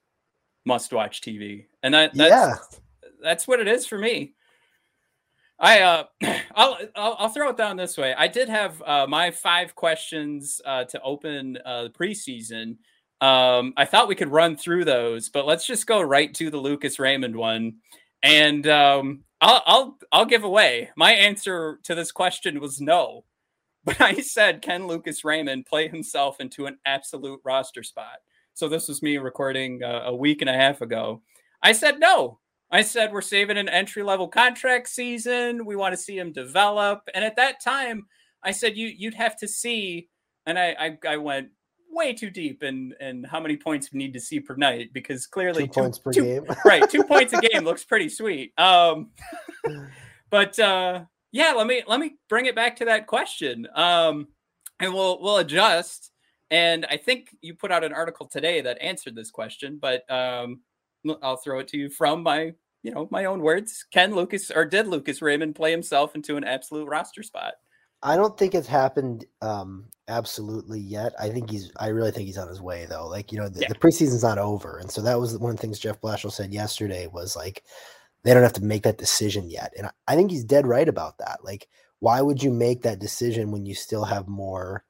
[0.65, 1.65] must watch TV.
[1.83, 2.79] And that that's yeah
[3.23, 4.33] that's what it is for me.
[5.59, 6.03] I uh,
[6.55, 8.13] I'll, I'll, I'll throw it down this way.
[8.15, 12.77] I did have uh, my five questions uh, to open uh, the preseason.
[13.21, 16.57] Um, I thought we could run through those, but let's just go right to the
[16.57, 17.75] Lucas Raymond one.
[18.21, 23.23] And um, I'll I'll I'll give away my answer to this question was no,
[23.85, 28.19] but I said can Lucas Raymond play himself into an absolute roster spot?
[28.53, 31.21] So this was me recording uh, a week and a half ago.
[31.61, 32.39] I said no.
[32.73, 35.63] I said we're saving an entry level contract season.
[35.63, 37.07] We want to see him develop.
[37.13, 38.07] And at that time,
[38.41, 40.09] I said you you'd have to see,
[40.47, 41.49] and I I, I went
[41.91, 45.27] way too deep in in how many points we need to see per night because
[45.27, 46.89] clearly two, two points per two, game, right?
[46.89, 48.57] Two points a game looks pretty sweet.
[48.59, 49.11] Um,
[50.31, 53.67] but uh, yeah, let me let me bring it back to that question.
[53.75, 54.29] Um,
[54.79, 56.09] and we'll we'll adjust.
[56.49, 60.61] And I think you put out an article today that answered this question, but um,
[61.21, 62.53] I'll throw it to you from my
[62.83, 63.85] you know, my own words.
[63.91, 67.53] Can Lucas or did Lucas Raymond play himself into an absolute roster spot?
[68.03, 71.13] I don't think it's happened um, absolutely yet.
[71.19, 71.71] I think he's.
[71.77, 73.07] I really think he's on his way though.
[73.07, 73.69] Like you know, the, yeah.
[73.69, 76.53] the preseason's not over, and so that was one of the things Jeff Blashill said
[76.53, 77.63] yesterday was like
[78.23, 80.87] they don't have to make that decision yet, and I, I think he's dead right
[80.87, 81.39] about that.
[81.43, 81.69] Like,
[81.99, 84.83] why would you make that decision when you still have more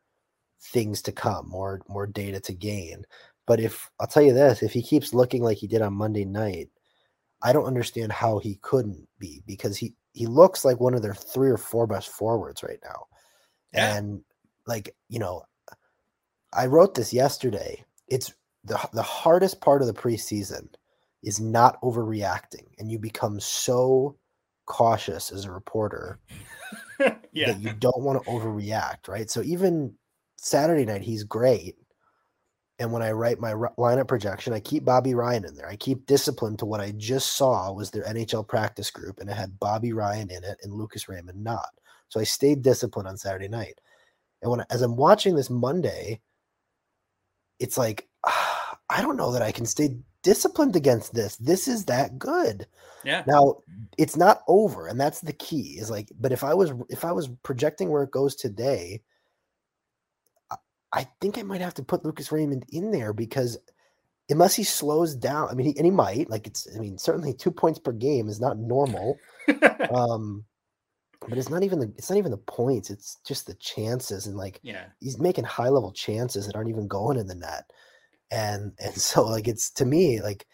[0.60, 3.06] things to come, more more data to gain?
[3.46, 6.26] But if I'll tell you this, if he keeps looking like he did on Monday
[6.26, 6.70] night,
[7.44, 11.14] I don't understand how he couldn't be because he he looks like one of their
[11.14, 13.06] three or four best forwards right now.
[13.74, 13.98] Yeah.
[13.98, 14.24] And
[14.66, 15.44] like, you know,
[16.54, 17.84] I wrote this yesterday.
[18.08, 20.70] It's the the hardest part of the preseason
[21.22, 24.18] is not overreacting and you become so
[24.66, 26.20] cautious as a reporter
[27.32, 27.52] yeah.
[27.52, 29.30] that you don't want to overreact, right?
[29.30, 29.96] So even
[30.38, 31.76] Saturday night, he's great.
[32.80, 35.70] And when I write my lineup projection, I keep Bobby Ryan in there.
[35.70, 39.36] I keep discipline to what I just saw was their NHL practice group, and it
[39.36, 41.70] had Bobby Ryan in it and Lucas Raymond not.
[42.10, 43.80] So I stayed disciplined on Saturday night.
[44.42, 46.20] And when as I'm watching this Monday,
[47.60, 51.36] it's like ah, I don't know that I can stay disciplined against this.
[51.38, 52.68] This is that good.
[53.04, 53.24] Yeah.
[53.28, 53.58] Now
[53.98, 55.78] it's not over, and that's the key.
[55.80, 59.02] Is like, but if I was if I was projecting where it goes today,
[60.94, 63.58] I, think I might have to put Lucas Raymond in there because
[64.30, 66.30] unless he slows down, I mean, he, and he might.
[66.30, 69.18] Like it's, I mean, certainly two points per game is not normal.
[69.94, 70.46] um,
[71.28, 72.90] but it's not even the it's not even the points.
[72.90, 76.88] It's just the chances and like yeah, he's making high level chances that aren't even
[76.88, 77.64] going in the net
[78.34, 80.46] and and so like it's to me like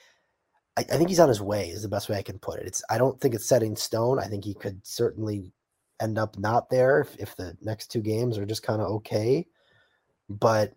[0.78, 2.68] I, I, think he's on his way is the best way I can put it.
[2.68, 4.20] It's I don't think it's set in stone.
[4.20, 5.52] I think he could certainly
[6.00, 9.46] end up not there if, if the next two games are just kind of okay.
[10.30, 10.74] But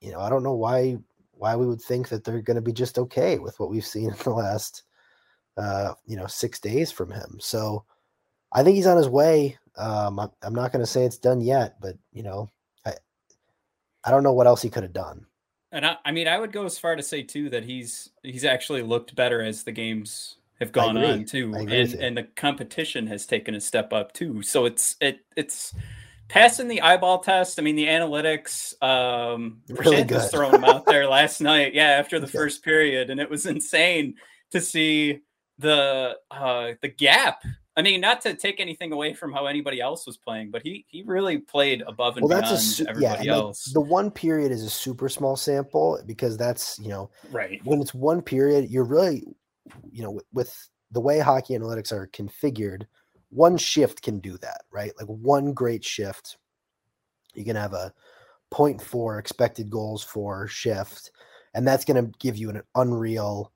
[0.00, 0.98] you know, I don't know why
[1.32, 4.08] why we would think that they're going to be just okay with what we've seen
[4.10, 4.82] in the last
[5.56, 7.38] uh, you know six days from him.
[7.40, 7.84] So
[8.52, 9.58] I think he's on his way.
[9.76, 12.50] Um, I'm, I'm not going to say it's done yet, but you know,
[12.84, 12.94] I
[14.04, 15.26] I don't know what else he could have done.
[15.72, 18.44] And I, I, mean, I would go as far to say too that he's he's
[18.44, 23.26] actually looked better as the games have gone on too, and and the competition has
[23.26, 24.42] taken a step up too.
[24.42, 25.74] So it's it it's
[26.34, 27.60] passing the eyeball test.
[27.60, 28.74] I mean, the analytics.
[28.82, 31.74] Um, really was throwing them out there last night.
[31.74, 32.36] Yeah, after the okay.
[32.36, 34.16] first period, and it was insane
[34.50, 35.20] to see
[35.58, 37.40] the uh the gap
[37.76, 40.84] I mean, not to take anything away from how anybody else was playing, but he
[40.88, 43.64] he really played above and well, beyond that's a, everybody yeah, else.
[43.64, 47.80] The, the one period is a super small sample because that's you know right when
[47.80, 49.24] it's one period, you're really
[49.90, 52.84] you know with, with the way hockey analytics are configured,
[53.34, 54.92] one shift can do that, right?
[54.96, 56.36] Like one great shift,
[57.34, 57.92] you can have a
[58.52, 61.10] 0.4 expected goals for shift,
[61.52, 63.52] and that's going to give you an unreal,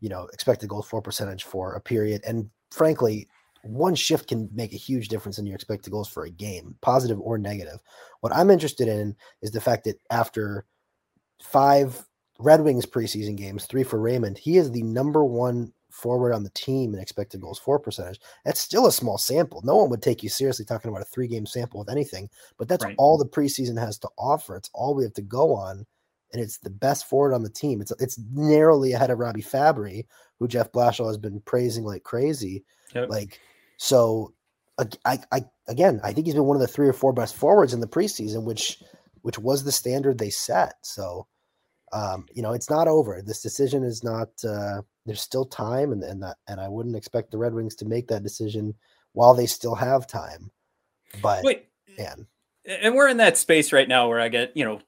[0.00, 2.20] you know, expected goals for percentage for a period.
[2.26, 3.26] And frankly,
[3.62, 7.18] one shift can make a huge difference in your expected goals for a game, positive
[7.18, 7.80] or negative.
[8.20, 10.66] What I'm interested in is the fact that after
[11.42, 12.06] five
[12.38, 16.50] Red Wings preseason games, three for Raymond, he is the number one forward on the
[16.50, 18.20] team and expected goals for percentage.
[18.44, 19.62] That's still a small sample.
[19.64, 22.28] No one would take you seriously talking about a three game sample with anything,
[22.58, 22.96] but that's right.
[22.98, 24.56] all the preseason has to offer.
[24.56, 25.86] It's all we have to go on.
[26.32, 27.80] And it's the best forward on the team.
[27.80, 30.04] It's it's narrowly ahead of Robby Fabbri,
[30.40, 32.64] who Jeff Blashill has been praising like crazy.
[32.92, 33.08] Yep.
[33.08, 33.40] Like
[33.76, 34.34] so,
[35.04, 37.72] I, I, again, I think he's been one of the three or four best forwards
[37.72, 38.82] in the preseason, which
[39.22, 40.74] which was the standard they set.
[40.82, 41.28] So,
[41.92, 43.22] um, you know, it's not over.
[43.24, 44.30] This decision is not.
[44.44, 47.84] Uh, there's still time, and and that, and I wouldn't expect the Red Wings to
[47.84, 48.74] make that decision
[49.12, 50.50] while they still have time.
[51.22, 51.66] But wait,
[51.98, 52.26] man,
[52.64, 54.80] and we're in that space right now where I get you know,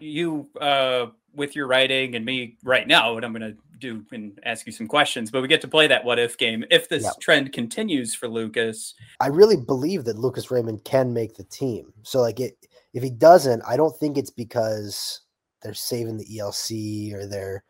[0.00, 4.38] you uh, with your writing and me right now, what I'm going to do and
[4.44, 7.04] ask you some questions, but we get to play that what if game if this
[7.04, 7.14] yep.
[7.20, 8.94] trend continues for Lucas.
[9.20, 11.92] I really believe that Lucas Raymond can make the team.
[12.02, 12.56] So like it
[12.92, 15.22] if he doesn't, I don't think it's because
[15.62, 17.64] they're saving the ELC or they're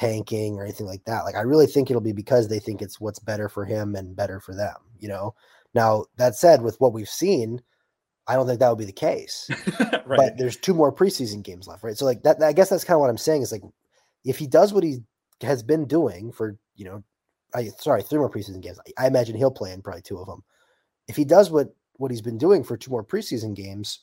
[0.00, 1.24] tanking or anything like that.
[1.24, 4.16] Like I really think it'll be because they think it's what's better for him and
[4.16, 5.34] better for them, you know.
[5.74, 7.60] Now, that said, with what we've seen,
[8.26, 9.48] I don't think that would be the case.
[10.06, 10.16] right.
[10.16, 11.96] But there's two more preseason games left, right?
[11.96, 13.62] So like that I guess that's kind of what I'm saying is like
[14.24, 15.00] if he does what he
[15.42, 17.04] has been doing for you know,
[17.54, 18.78] I sorry, three more preseason games.
[18.98, 20.42] I, I imagine he'll play in probably two of them.
[21.08, 24.00] If he does what what he's been doing for two more preseason games,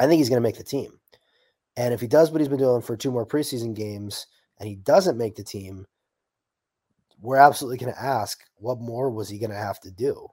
[0.00, 0.98] I think he's going to make the team.
[1.76, 4.26] And if he does what he's been doing for two more preseason games
[4.58, 5.86] and he doesn't make the team,
[7.20, 10.28] we're absolutely going to ask what more was he going to have to do?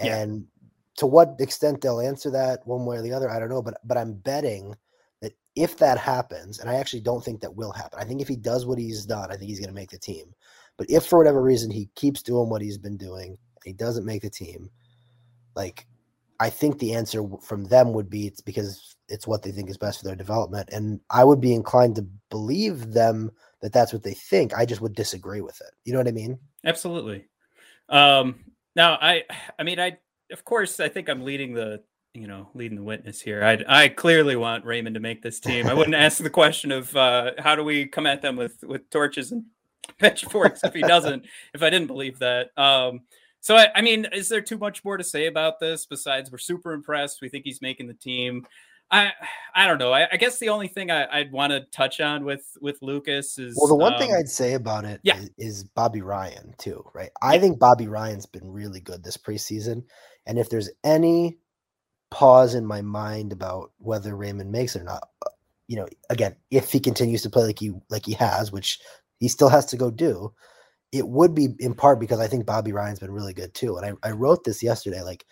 [0.00, 0.16] Yeah.
[0.16, 0.46] And
[0.96, 3.62] to what extent they'll answer that one way or the other, I don't know.
[3.62, 4.74] But but I'm betting
[5.20, 8.28] that if that happens, and I actually don't think that will happen, I think if
[8.28, 10.34] he does what he's done, I think he's going to make the team.
[10.76, 14.22] But if for whatever reason he keeps doing what he's been doing, he doesn't make
[14.22, 14.70] the team,
[15.54, 15.86] like
[16.38, 19.78] I think the answer from them would be it's because it's what they think is
[19.78, 23.30] best for their development, and I would be inclined to believe them
[23.62, 24.54] that that's what they think.
[24.54, 25.72] I just would disagree with it.
[25.84, 26.38] You know what I mean?
[26.64, 27.26] Absolutely.
[27.88, 28.44] Um,
[28.74, 29.24] now, I,
[29.58, 29.98] I mean, I
[30.30, 31.82] of course I think I'm leading the
[32.16, 33.44] you know, leading the witness here.
[33.44, 35.66] I I clearly want Raymond to make this team.
[35.66, 38.88] I wouldn't ask the question of uh, how do we come at them with with
[38.90, 39.44] torches and
[39.98, 41.24] pitchforks if he doesn't.
[41.54, 42.50] if I didn't believe that.
[42.56, 43.02] Um,
[43.40, 46.38] so I, I, mean, is there too much more to say about this besides we're
[46.38, 47.20] super impressed?
[47.22, 48.44] We think he's making the team.
[48.90, 49.12] I
[49.54, 49.92] I don't know.
[49.92, 53.38] I, I guess the only thing I, would want to touch on with with Lucas
[53.38, 55.18] is well, the one um, thing I'd say about it yeah.
[55.18, 57.10] is, is, Bobby Ryan too, right?
[57.22, 57.40] I yeah.
[57.40, 59.84] think Bobby Ryan's been really good this preseason,
[60.26, 61.38] and if there's any
[62.10, 65.30] pause in my mind about whether Raymond makes it or not, uh,
[65.66, 68.78] you know, again, if he continues to play like he like he has, which
[69.18, 70.32] he still has to go do,
[70.92, 73.76] it would be in part because I think Bobby Ryan's been really good too.
[73.78, 75.24] And I, I wrote this yesterday, like,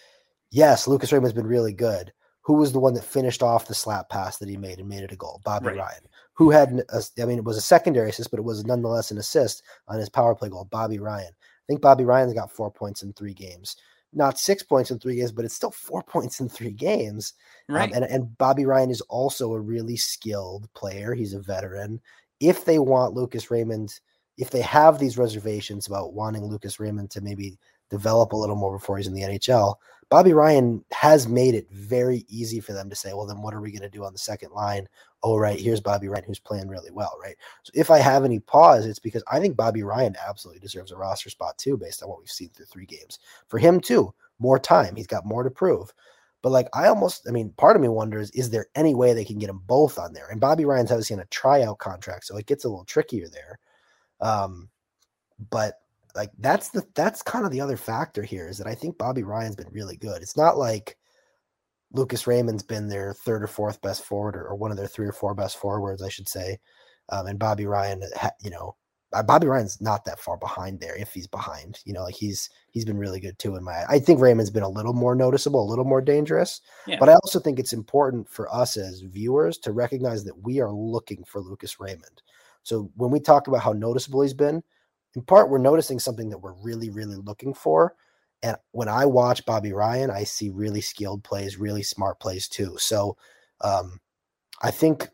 [0.50, 2.12] yes, Lucas Raymond's been really good
[2.44, 5.02] who was the one that finished off the slap pass that he made and made
[5.02, 5.40] it a goal?
[5.44, 5.78] Bobby right.
[5.78, 6.02] Ryan.
[6.34, 9.18] Who had, a, I mean, it was a secondary assist, but it was nonetheless an
[9.18, 11.32] assist on his power play goal, Bobby Ryan.
[11.32, 13.76] I think Bobby Ryan's got four points in three games.
[14.12, 17.32] Not six points in three games, but it's still four points in three games.
[17.70, 17.90] Um, right.
[17.90, 21.14] Um, and, and Bobby Ryan is also a really skilled player.
[21.14, 22.00] He's a veteran.
[22.40, 23.98] If they want Lucas Raymond,
[24.36, 27.58] if they have these reservations about wanting Lucas Raymond to maybe
[27.90, 29.76] develop a little more before he's in the NHL,
[30.10, 33.60] Bobby Ryan has made it very easy for them to say, well, then what are
[33.60, 34.86] we going to do on the second line?
[35.22, 37.36] Oh, right, here's Bobby Ryan who's playing really well, right?
[37.62, 40.96] So if I have any pause, it's because I think Bobby Ryan absolutely deserves a
[40.96, 43.18] roster spot too, based on what we've seen through three games.
[43.48, 44.94] For him too, more time.
[44.96, 45.92] He's got more to prove.
[46.42, 49.24] But like I almost, I mean, part of me wonders, is there any way they
[49.24, 50.28] can get them both on there?
[50.28, 53.58] And Bobby Ryan's obviously in a tryout contract, so it gets a little trickier there.
[54.20, 54.68] Um,
[55.50, 55.80] but
[56.14, 59.22] like that's the that's kind of the other factor here is that I think Bobby
[59.22, 60.22] Ryan's been really good.
[60.22, 60.96] It's not like
[61.92, 65.06] Lucas Raymond's been their third or fourth best forward or, or one of their three
[65.06, 66.58] or four best forwards, I should say.
[67.08, 68.02] Um, and Bobby Ryan,
[68.42, 68.76] you know,
[69.12, 71.78] uh, Bobby Ryan's not that far behind there if he's behind.
[71.84, 74.62] You know, like he's he's been really good too in my I think Raymond's been
[74.62, 76.60] a little more noticeable, a little more dangerous.
[76.86, 76.96] Yeah.
[76.98, 80.72] But I also think it's important for us as viewers to recognize that we are
[80.72, 82.22] looking for Lucas Raymond.
[82.64, 84.62] So when we talk about how noticeable he's been,
[85.16, 87.94] in part we're noticing something that we're really really looking for
[88.42, 92.76] and when i watch bobby ryan i see really skilled plays really smart plays too.
[92.78, 93.16] So
[93.60, 94.00] um,
[94.62, 95.08] i think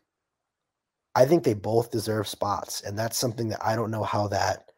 [1.15, 4.71] i think they both deserve spots and that's something that i don't know how that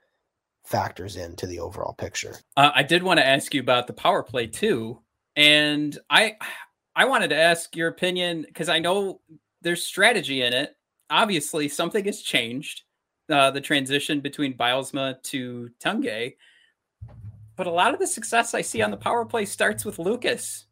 [0.66, 2.36] factors into the overall picture.
[2.58, 5.00] Uh, i did want to ask you about the power play too
[5.36, 6.36] and i
[6.96, 9.20] i wanted to ask your opinion because i know
[9.64, 10.76] there's strategy in it.
[11.10, 12.84] Obviously something has changed
[13.30, 16.36] uh, the transition between Bylsma to Tanguay.
[17.56, 20.66] But a lot of the success I see on the power play starts with Lucas.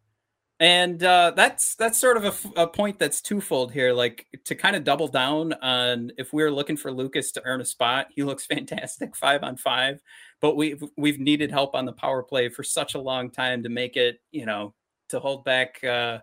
[0.59, 3.93] And uh, that's that's sort of a, a, point that's twofold here.
[3.93, 7.65] Like to kind of double down on if we're looking for Lucas to earn a
[7.65, 9.99] spot, he looks fantastic five on five.
[10.39, 13.69] But we've we've needed help on the power play for such a long time to
[13.69, 14.75] make it, you know,
[15.09, 16.19] to hold back, uh,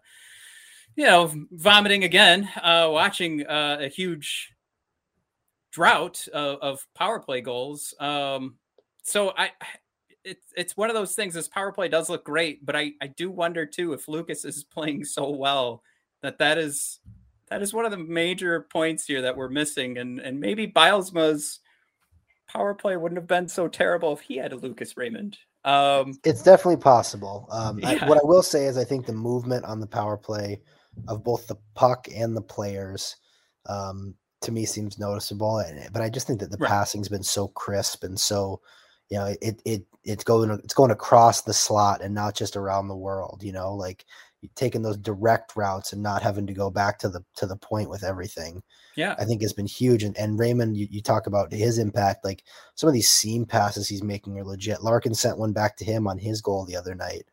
[0.94, 4.52] you know, vomiting again, uh, watching uh, a huge
[5.78, 7.94] drought of, of power play goals.
[8.00, 8.56] Um,
[9.04, 9.50] so I,
[10.24, 11.34] it's it's one of those things.
[11.34, 14.64] This power play does look great, but I I do wonder too if Lucas is
[14.64, 15.84] playing so well
[16.22, 16.98] that that is
[17.48, 21.60] that is one of the major points here that we're missing, and and maybe Bylsma's
[22.48, 25.38] power play wouldn't have been so terrible if he had a Lucas Raymond.
[25.64, 27.46] Um, it's definitely possible.
[27.52, 27.98] Um, yeah.
[28.02, 30.60] I, what I will say is, I think the movement on the power play
[31.06, 33.16] of both the puck and the players
[33.66, 35.60] um, to me seems noticeable.
[35.60, 36.68] Eh, but I just think that the right.
[36.68, 38.60] passing's been so crisp and so,
[39.10, 42.88] you know, it it it's going it's going across the slot and not just around
[42.88, 43.42] the world.
[43.42, 44.04] You know, like
[44.54, 47.90] taking those direct routes and not having to go back to the to the point
[47.90, 48.62] with everything.
[48.96, 50.02] Yeah, I think has been huge.
[50.02, 52.24] And and Raymond, you, you talk about his impact.
[52.24, 54.82] Like some of these seam passes he's making are legit.
[54.82, 57.24] Larkin sent one back to him on his goal the other night.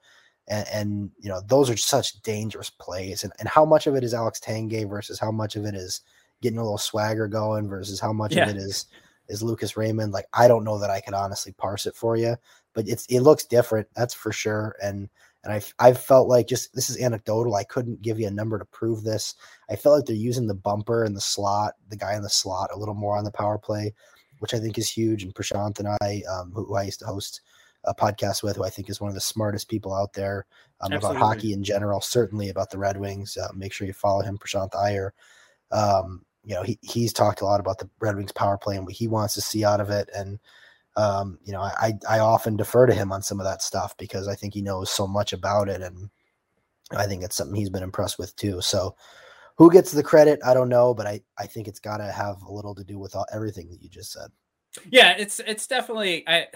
[0.47, 4.03] And, and, you know those are such dangerous plays and, and how much of it
[4.03, 6.01] is alex tanguay versus how much of it is
[6.41, 8.43] getting a little swagger going versus how much yeah.
[8.43, 8.87] of it is
[9.27, 10.13] is Lucas Raymond.
[10.13, 12.37] Like I don't know that I could honestly parse it for you,
[12.73, 14.75] but it's it looks different, that's for sure.
[14.81, 15.09] And
[15.43, 17.55] and I I felt like just this is anecdotal.
[17.55, 19.35] I couldn't give you a number to prove this.
[19.69, 22.71] I felt like they're using the bumper and the slot, the guy in the slot,
[22.73, 23.93] a little more on the power play,
[24.39, 25.23] which I think is huge.
[25.23, 27.41] And Prashant and I, um, who, who I used to host
[27.83, 30.47] a podcast with, who I think is one of the smartest people out there
[30.81, 33.37] um, about hockey in general, certainly about the Red Wings.
[33.37, 35.13] Uh, make sure you follow him, Prashant Iyer.
[35.71, 38.85] Um, you know, he, he's talked a lot about the Red Wings power play and
[38.85, 40.09] what he wants to see out of it.
[40.15, 40.39] And,
[40.95, 44.27] um, you know, I, I often defer to him on some of that stuff because
[44.27, 45.81] I think he knows so much about it.
[45.81, 46.09] And
[46.91, 48.61] I think it's something he's been impressed with too.
[48.61, 48.95] So
[49.57, 50.39] who gets the credit?
[50.45, 52.99] I don't know, but I, I think it's got to have a little to do
[52.99, 54.29] with all, everything that you just said.
[54.89, 56.47] Yeah, it's, it's definitely, I,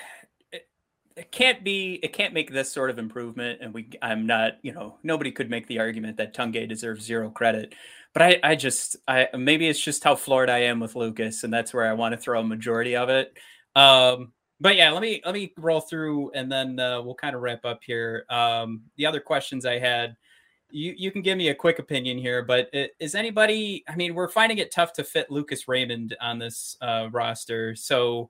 [1.20, 4.72] it can't be it can't make this sort of improvement and we i'm not you
[4.72, 7.76] know nobody could make the argument that Tanguay deserves zero credit
[8.14, 11.54] but I, I just, I maybe it's just how floored I am with Lucas, and
[11.54, 13.34] that's where I want to throw a majority of it.
[13.76, 17.42] Um, but yeah, let me let me roll through, and then uh, we'll kind of
[17.42, 18.26] wrap up here.
[18.30, 20.16] Um, the other questions I had
[20.72, 23.84] you you can give me a quick opinion here, but is anybody?
[23.88, 27.76] I mean, we're finding it tough to fit Lucas Raymond on this uh, roster.
[27.76, 28.30] So,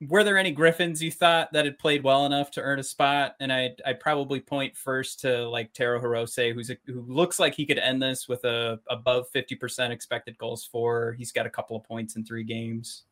[0.00, 3.34] were there any Griffins you thought that had played well enough to earn a spot?
[3.40, 7.54] And I I probably point first to like Taro Hirose, who's a, who looks like
[7.54, 11.14] he could end this with a above fifty percent expected goals for.
[11.18, 13.04] He's got a couple of points in three games.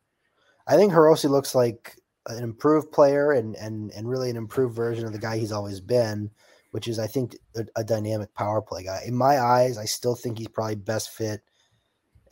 [0.67, 5.05] I think Hirose looks like an improved player and and and really an improved version
[5.05, 6.29] of the guy he's always been
[6.75, 9.03] which is I think a, a, dynamic power play guy.
[9.05, 11.41] In my eyes, I still think he's probably best fit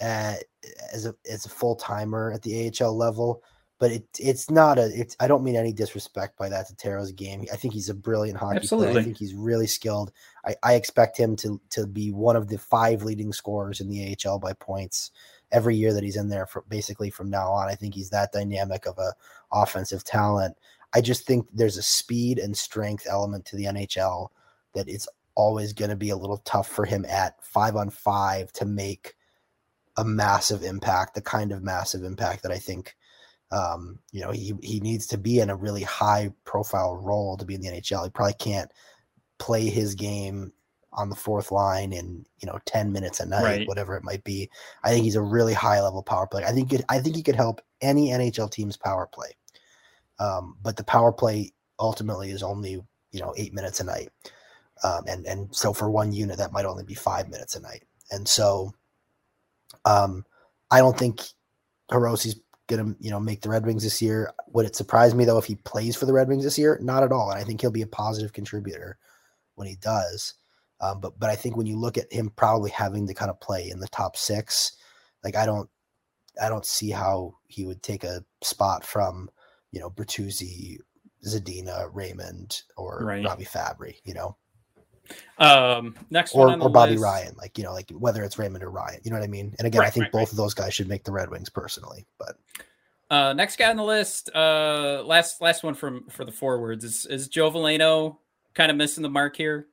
[0.01, 0.43] at,
[0.93, 3.41] as a as a full timer at the AHL level.
[3.83, 7.11] But it it's not a it's I don't mean any disrespect by that to Taro's
[7.11, 7.45] game.
[7.51, 8.93] I think he's a brilliant hockey Absolutely.
[8.93, 9.01] player.
[9.01, 10.13] I think he's really skilled.
[10.45, 14.15] I, I expect him to to be one of the five leading scorers in the
[14.25, 15.11] AHL by points
[15.51, 17.67] every year that he's in there for basically from now on.
[17.67, 19.15] I think he's that dynamic of a
[19.51, 20.55] offensive talent.
[20.93, 24.29] I just think there's a speed and strength element to the NHL
[24.75, 28.49] that it's always going to be a little tough for him at five on five
[28.53, 29.15] to make
[29.97, 32.95] a massive impact, the kind of massive impact that I think
[33.53, 37.45] um, you know he he needs to be in a really high profile role to
[37.45, 38.03] be in the NHL.
[38.03, 38.71] He probably can't
[39.37, 40.51] play his game
[40.91, 43.67] on the fourth line in you know 10 minutes a night right.
[43.67, 44.47] whatever it might be
[44.83, 47.23] i think he's a really high level power player i think it, i think he
[47.23, 49.31] could help any nhl team's power play
[50.19, 52.81] um, but the power play ultimately is only
[53.11, 54.09] you know eight minutes a night,
[54.83, 57.83] um, and and so for one unit that might only be five minutes a night.
[58.11, 58.73] And so,
[59.85, 60.25] um,
[60.69, 61.21] I don't think
[62.69, 64.33] Hirose's gonna you know make the Red Wings this year.
[64.53, 66.79] Would it surprise me though if he plays for the Red Wings this year?
[66.81, 67.31] Not at all.
[67.31, 68.97] And I think he'll be a positive contributor
[69.55, 70.33] when he does.
[70.81, 73.39] Um, but but I think when you look at him probably having to kind of
[73.39, 74.73] play in the top six,
[75.23, 75.69] like I don't
[76.41, 79.29] I don't see how he would take a spot from
[79.73, 80.77] you know, Bertuzzi,
[81.27, 83.25] Zadina, Raymond, or right.
[83.25, 84.37] Robby Fabbri, you know.
[85.37, 87.03] Um, next or, one or Bobby list.
[87.03, 89.53] Ryan, like you know, like whether it's Raymond or Ryan, you know what I mean.
[89.57, 91.49] And again, right, I think right, both of those guys should make the Red Wings
[91.49, 92.05] personally.
[92.17, 92.37] But
[93.09, 97.05] uh, next guy on the list, uh, last last one from for the forwards is
[97.05, 98.17] is Joe Veleno
[98.53, 99.67] kind of missing the mark here.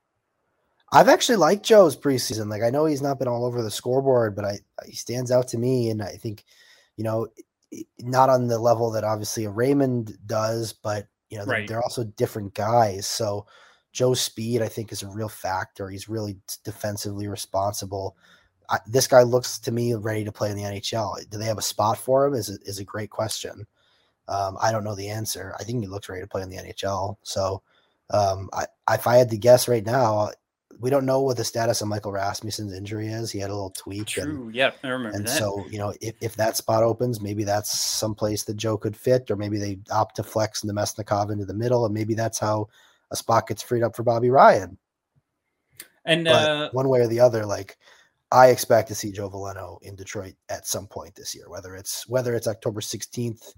[0.92, 2.50] I've actually liked Joe's preseason.
[2.50, 5.48] Like I know he's not been all over the scoreboard, but I he stands out
[5.48, 6.44] to me, and I think
[6.96, 7.28] you know
[8.00, 11.60] not on the level that obviously a Raymond does, but you know, right.
[11.60, 13.06] they're, they're, also different guys.
[13.06, 13.46] So
[13.93, 15.88] Joe's speed, I think, is a real factor.
[15.88, 18.16] He's really defensively responsible.
[18.68, 21.28] I, this guy looks to me ready to play in the NHL.
[21.28, 22.34] Do they have a spot for him?
[22.34, 23.66] Is is a great question.
[24.28, 25.55] Um, I don't know the answer.
[25.59, 27.16] I think he looks ready to play in the NHL.
[27.22, 27.62] So,
[28.11, 30.30] um, I, if I had to guess right now,
[30.78, 33.30] we don't know what the status of Michael Rasmussen's injury is.
[33.30, 34.07] He had a little tweak.
[34.07, 34.22] True.
[34.22, 35.16] And, yeah, I remember.
[35.16, 35.36] And that.
[35.36, 39.30] so, you know, if, if that spot opens, maybe that's someplace that Joe could fit,
[39.30, 42.68] or maybe they opt to flex Namestnikov into the middle, and maybe that's how
[43.11, 44.78] a spot gets freed up for Bobby Ryan.
[46.04, 47.76] And uh, one way or the other, like
[48.32, 51.48] I expect to see Joe Veleno in Detroit at some point this year.
[51.48, 53.52] Whether it's whether it's October 16th,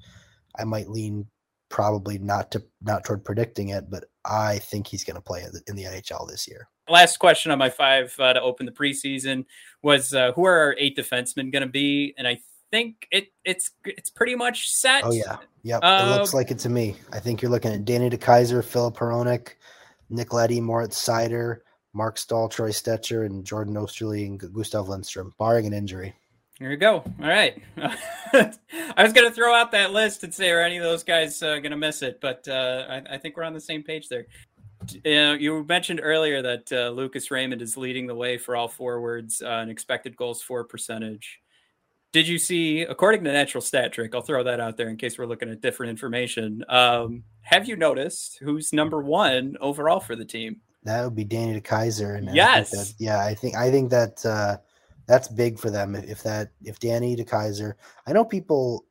[0.59, 1.27] I might lean
[1.69, 5.77] probably not to not toward predicting it, but I think he's going to play in
[5.77, 6.69] the NHL this year.
[6.89, 9.45] Last question on my five uh, to open the preseason
[9.83, 12.15] was uh, who are our eight defensemen going to be?
[12.19, 12.39] And I
[12.73, 15.05] think it it's it's pretty much set.
[15.05, 15.81] Oh yeah, yep.
[15.85, 16.97] Uh, it looks like it to me.
[17.13, 19.51] I think you're looking at Danny DeKeyser, Filip Hronek,
[20.11, 21.61] Nick Leddy, Moritz Seider,
[21.93, 26.15] Marc Staal, Troy Stecher, and Jordan Oesterle and Gustav Lindstrom, barring an injury.
[26.59, 26.97] Here we go.
[27.21, 27.61] All right.
[27.77, 31.43] I was going to throw out that list and say, are any of those guys
[31.43, 32.21] uh, going to miss it?
[32.21, 34.27] But uh, I, I, think we're on the same page there.
[35.05, 39.43] Uh, you mentioned earlier that uh, Lucas Raymond is leading the way for all forwards
[39.43, 41.42] uh, expected goals for percentage.
[42.13, 45.17] Did you see, according to Natural Stat Trick, I'll throw that out there in case
[45.17, 46.63] we're looking at different information.
[46.69, 50.61] Um, have you noticed who's number one overall for the team?
[50.85, 52.19] That would be Danny DeKeyser.
[52.19, 52.75] And yes.
[52.75, 54.59] I that, yeah, I think I think that uh,
[55.07, 55.95] that's big for them.
[55.95, 57.75] If that if Danny DeKeyser,
[58.07, 58.85] I know people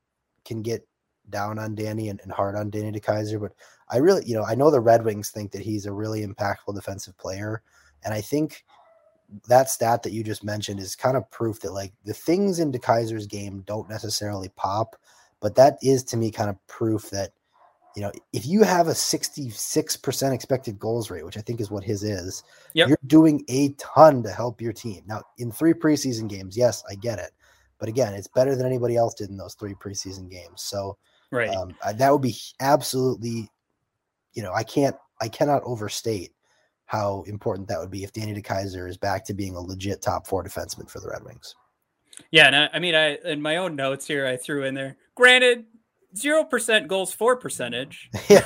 [0.43, 0.87] can get
[1.29, 3.53] down on Danny and, and hard on Danny DeKeyser, but
[3.89, 6.73] I really, you know, I know the Red Wings think that he's a really impactful
[6.73, 7.61] defensive player,
[8.03, 8.65] and I think
[9.47, 12.71] that stat that you just mentioned is kind of proof that like the things in
[12.71, 14.95] DeKeyser's game don't necessarily pop,
[15.39, 17.31] but that is to me kind of proof that
[17.95, 21.83] you know, if you have a 66% expected goals rate, which I think is what
[21.83, 22.87] his is, yep.
[22.87, 25.03] you're doing a ton to help your team.
[25.07, 27.31] Now, in three preseason games, yes, I get it.
[27.79, 30.61] But again, it's better than anybody else did in those three preseason games.
[30.61, 30.97] So,
[31.31, 31.49] right.
[31.49, 33.49] Um, that would be absolutely,
[34.33, 36.31] you know, I can't, I cannot overstate
[36.91, 40.27] how important that would be if Danny DeKeyser is back to being a legit top
[40.27, 41.55] four defenseman for the Red Wings.
[42.31, 42.47] Yeah.
[42.47, 45.63] And I, I mean, I, in my own notes here, I threw in there, granted,
[46.17, 48.09] zero percent goals for percentage.
[48.29, 48.45] Yeah,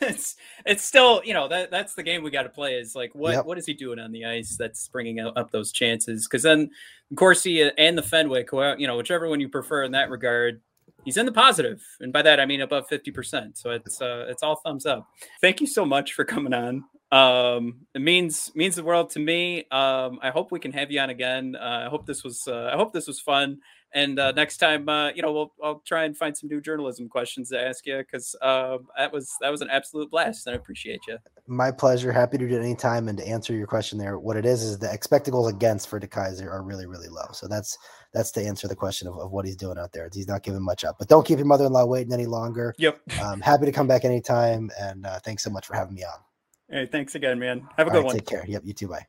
[0.00, 2.74] it's it's still you know that that's the game we got to play.
[2.74, 3.44] Is like what yep.
[3.44, 6.28] what is he doing on the ice that's bringing up those chances?
[6.28, 6.70] Because then
[7.16, 10.60] Corsi and the Fenwick, you know, whichever one you prefer in that regard,
[11.04, 13.58] he's in the positive, and by that I mean above fifty percent.
[13.58, 15.08] So it's uh, it's all thumbs up.
[15.40, 16.84] Thank you so much for coming on.
[17.12, 19.66] Um, it means means the world to me.
[19.70, 21.54] Um, I hope we can have you on again.
[21.54, 23.58] Uh, I hope this was uh, I hope this was fun.
[23.94, 27.10] And uh, next time, uh, you know, we'll I'll try and find some new journalism
[27.10, 30.56] questions to ask you because uh, that was that was an absolute blast, and I
[30.56, 31.18] appreciate you.
[31.46, 32.10] My pleasure.
[32.10, 33.08] Happy to do it anytime.
[33.08, 36.00] And to answer your question, there, what it is is the expected goals against for
[36.00, 37.26] DeKeyser are really really low.
[37.32, 37.76] So that's
[38.14, 40.08] that's to answer the question of, of what he's doing out there.
[40.14, 40.96] He's not giving much up.
[40.98, 42.74] But don't keep your mother-in-law waiting any longer.
[42.78, 42.98] Yep.
[43.22, 46.31] Um, happy to come back anytime, and uh, thanks so much for having me on.
[46.72, 47.68] Hey, thanks again, man.
[47.76, 48.14] Have a All good right, one.
[48.14, 48.44] Take care.
[48.48, 48.62] Yep.
[48.64, 48.88] You too.
[48.88, 49.06] Bye.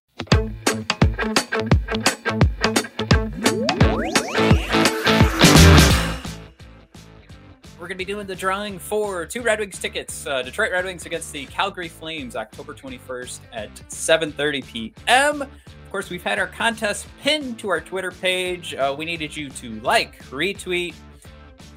[7.80, 10.28] we're going to be doing the drawing for two Red Wings tickets.
[10.28, 15.42] Uh, Detroit Red Wings against the Calgary Flames, October 21st at 7:30 p.m.
[15.44, 15.50] Of
[15.90, 18.74] course, we've had our contest pinned to our Twitter page.
[18.74, 20.96] Uh, we needed you to like, retweet,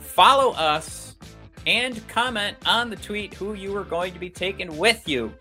[0.01, 1.15] follow us,
[1.65, 5.33] and comment on the tweet who you were going to be taking with you.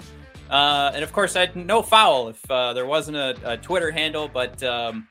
[0.49, 3.89] Uh, and of course, I had no foul if uh, there wasn't a, a, Twitter
[3.89, 5.07] handle, but um,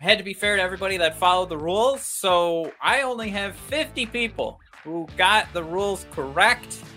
[0.00, 2.02] had to be fair to everybody that followed the rules.
[2.02, 6.78] So I only have 50 people who got the rules correct.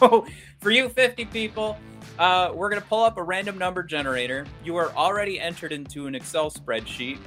[0.00, 0.26] So
[0.60, 1.78] for you 50 people,
[2.18, 4.46] uh, we're going to pull up a random number generator.
[4.64, 7.18] You are already entered into an Excel spreadsheet.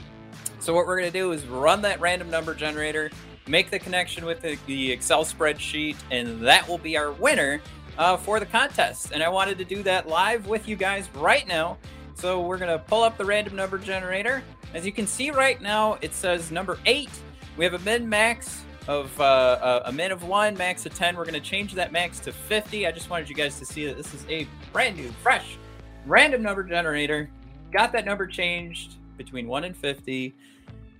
[0.60, 3.12] So what we're going to do is run that random number generator,
[3.48, 7.62] make the connection with the, the Excel spreadsheet, and that will be our winner
[7.98, 9.12] uh, for the contest.
[9.12, 11.78] And I wanted to do that live with you guys right now.
[12.16, 14.44] So we're going to pull up the random number generator.
[14.74, 17.10] As you can see right now, it says number eight.
[17.58, 21.16] We have a min max of uh, a min of one, max of 10.
[21.16, 22.86] We're going to change that max to 50.
[22.86, 25.58] I just wanted you guys to see that this is a brand new, fresh,
[26.06, 27.30] random number generator.
[27.72, 30.34] Got that number changed between 1 and 50.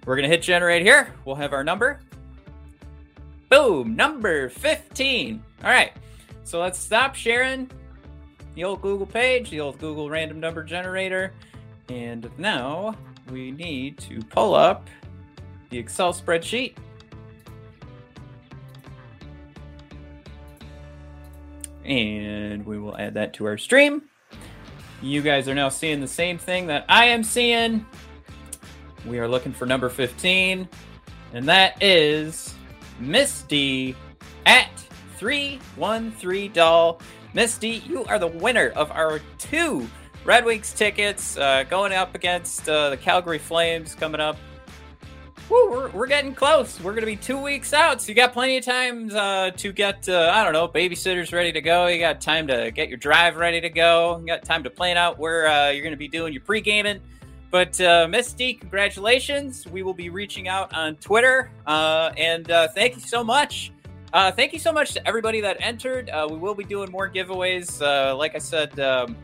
[0.06, 1.14] We're going to hit generate here.
[1.26, 2.00] We'll have our number.
[3.50, 5.44] Boom, number 15.
[5.64, 5.92] All right,
[6.46, 7.70] so let's stop sharing
[8.54, 11.34] the old Google page, the old Google random number generator.
[11.90, 12.96] And now
[13.30, 14.90] we need to pull up
[15.70, 16.76] the Excel spreadsheet
[21.86, 24.04] and we will add that to our stream.
[25.02, 27.86] You guys are now seeing the same thing that I am seeing.
[29.06, 30.68] We are looking for number 15,
[31.34, 32.56] and that is
[33.00, 33.96] Misty
[34.46, 34.85] at
[35.18, 37.00] 313 Doll.
[37.34, 39.88] Misty, you are the winner of our two
[40.24, 44.38] Red Wings tickets uh, going up against uh, the Calgary Flames coming up
[45.48, 46.82] Woo, we're, we're getting close.
[46.82, 48.02] We're going to be two weeks out.
[48.02, 51.52] So you got plenty of time uh, to get, uh, I don't know, babysitters ready
[51.52, 51.86] to go.
[51.86, 54.18] You got time to get your drive ready to go.
[54.20, 56.62] You got time to plan out where uh, you're going to be doing your pre
[56.62, 57.00] gaming.
[57.52, 59.68] But uh, Misty, congratulations.
[59.68, 61.52] We will be reaching out on Twitter.
[61.68, 63.72] Uh, and uh, thank you so much.
[64.16, 66.10] Uh, thank you so much to everybody that entered.
[66.10, 67.82] Uh, we will be doing more giveaways.
[67.82, 69.18] Uh, like I said, um,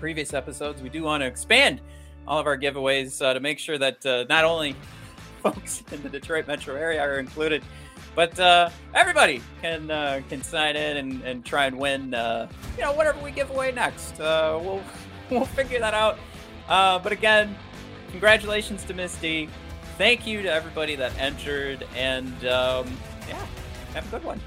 [0.00, 1.82] previous episodes, we do want to expand
[2.26, 4.74] all of our giveaways uh, to make sure that uh, not only
[5.42, 7.62] folks in the Detroit metro area are included.
[8.14, 9.88] But uh, everybody can
[10.30, 12.04] can sign in and, and try and win.
[12.04, 14.82] You know, whatever we give away next, we'll
[15.30, 16.18] we'll figure that out.
[16.68, 17.54] But again,
[18.10, 19.50] congratulations to Misty.
[19.98, 22.86] Thank you to everybody that entered, and um,
[23.28, 23.46] yeah,
[23.94, 24.40] have a good one.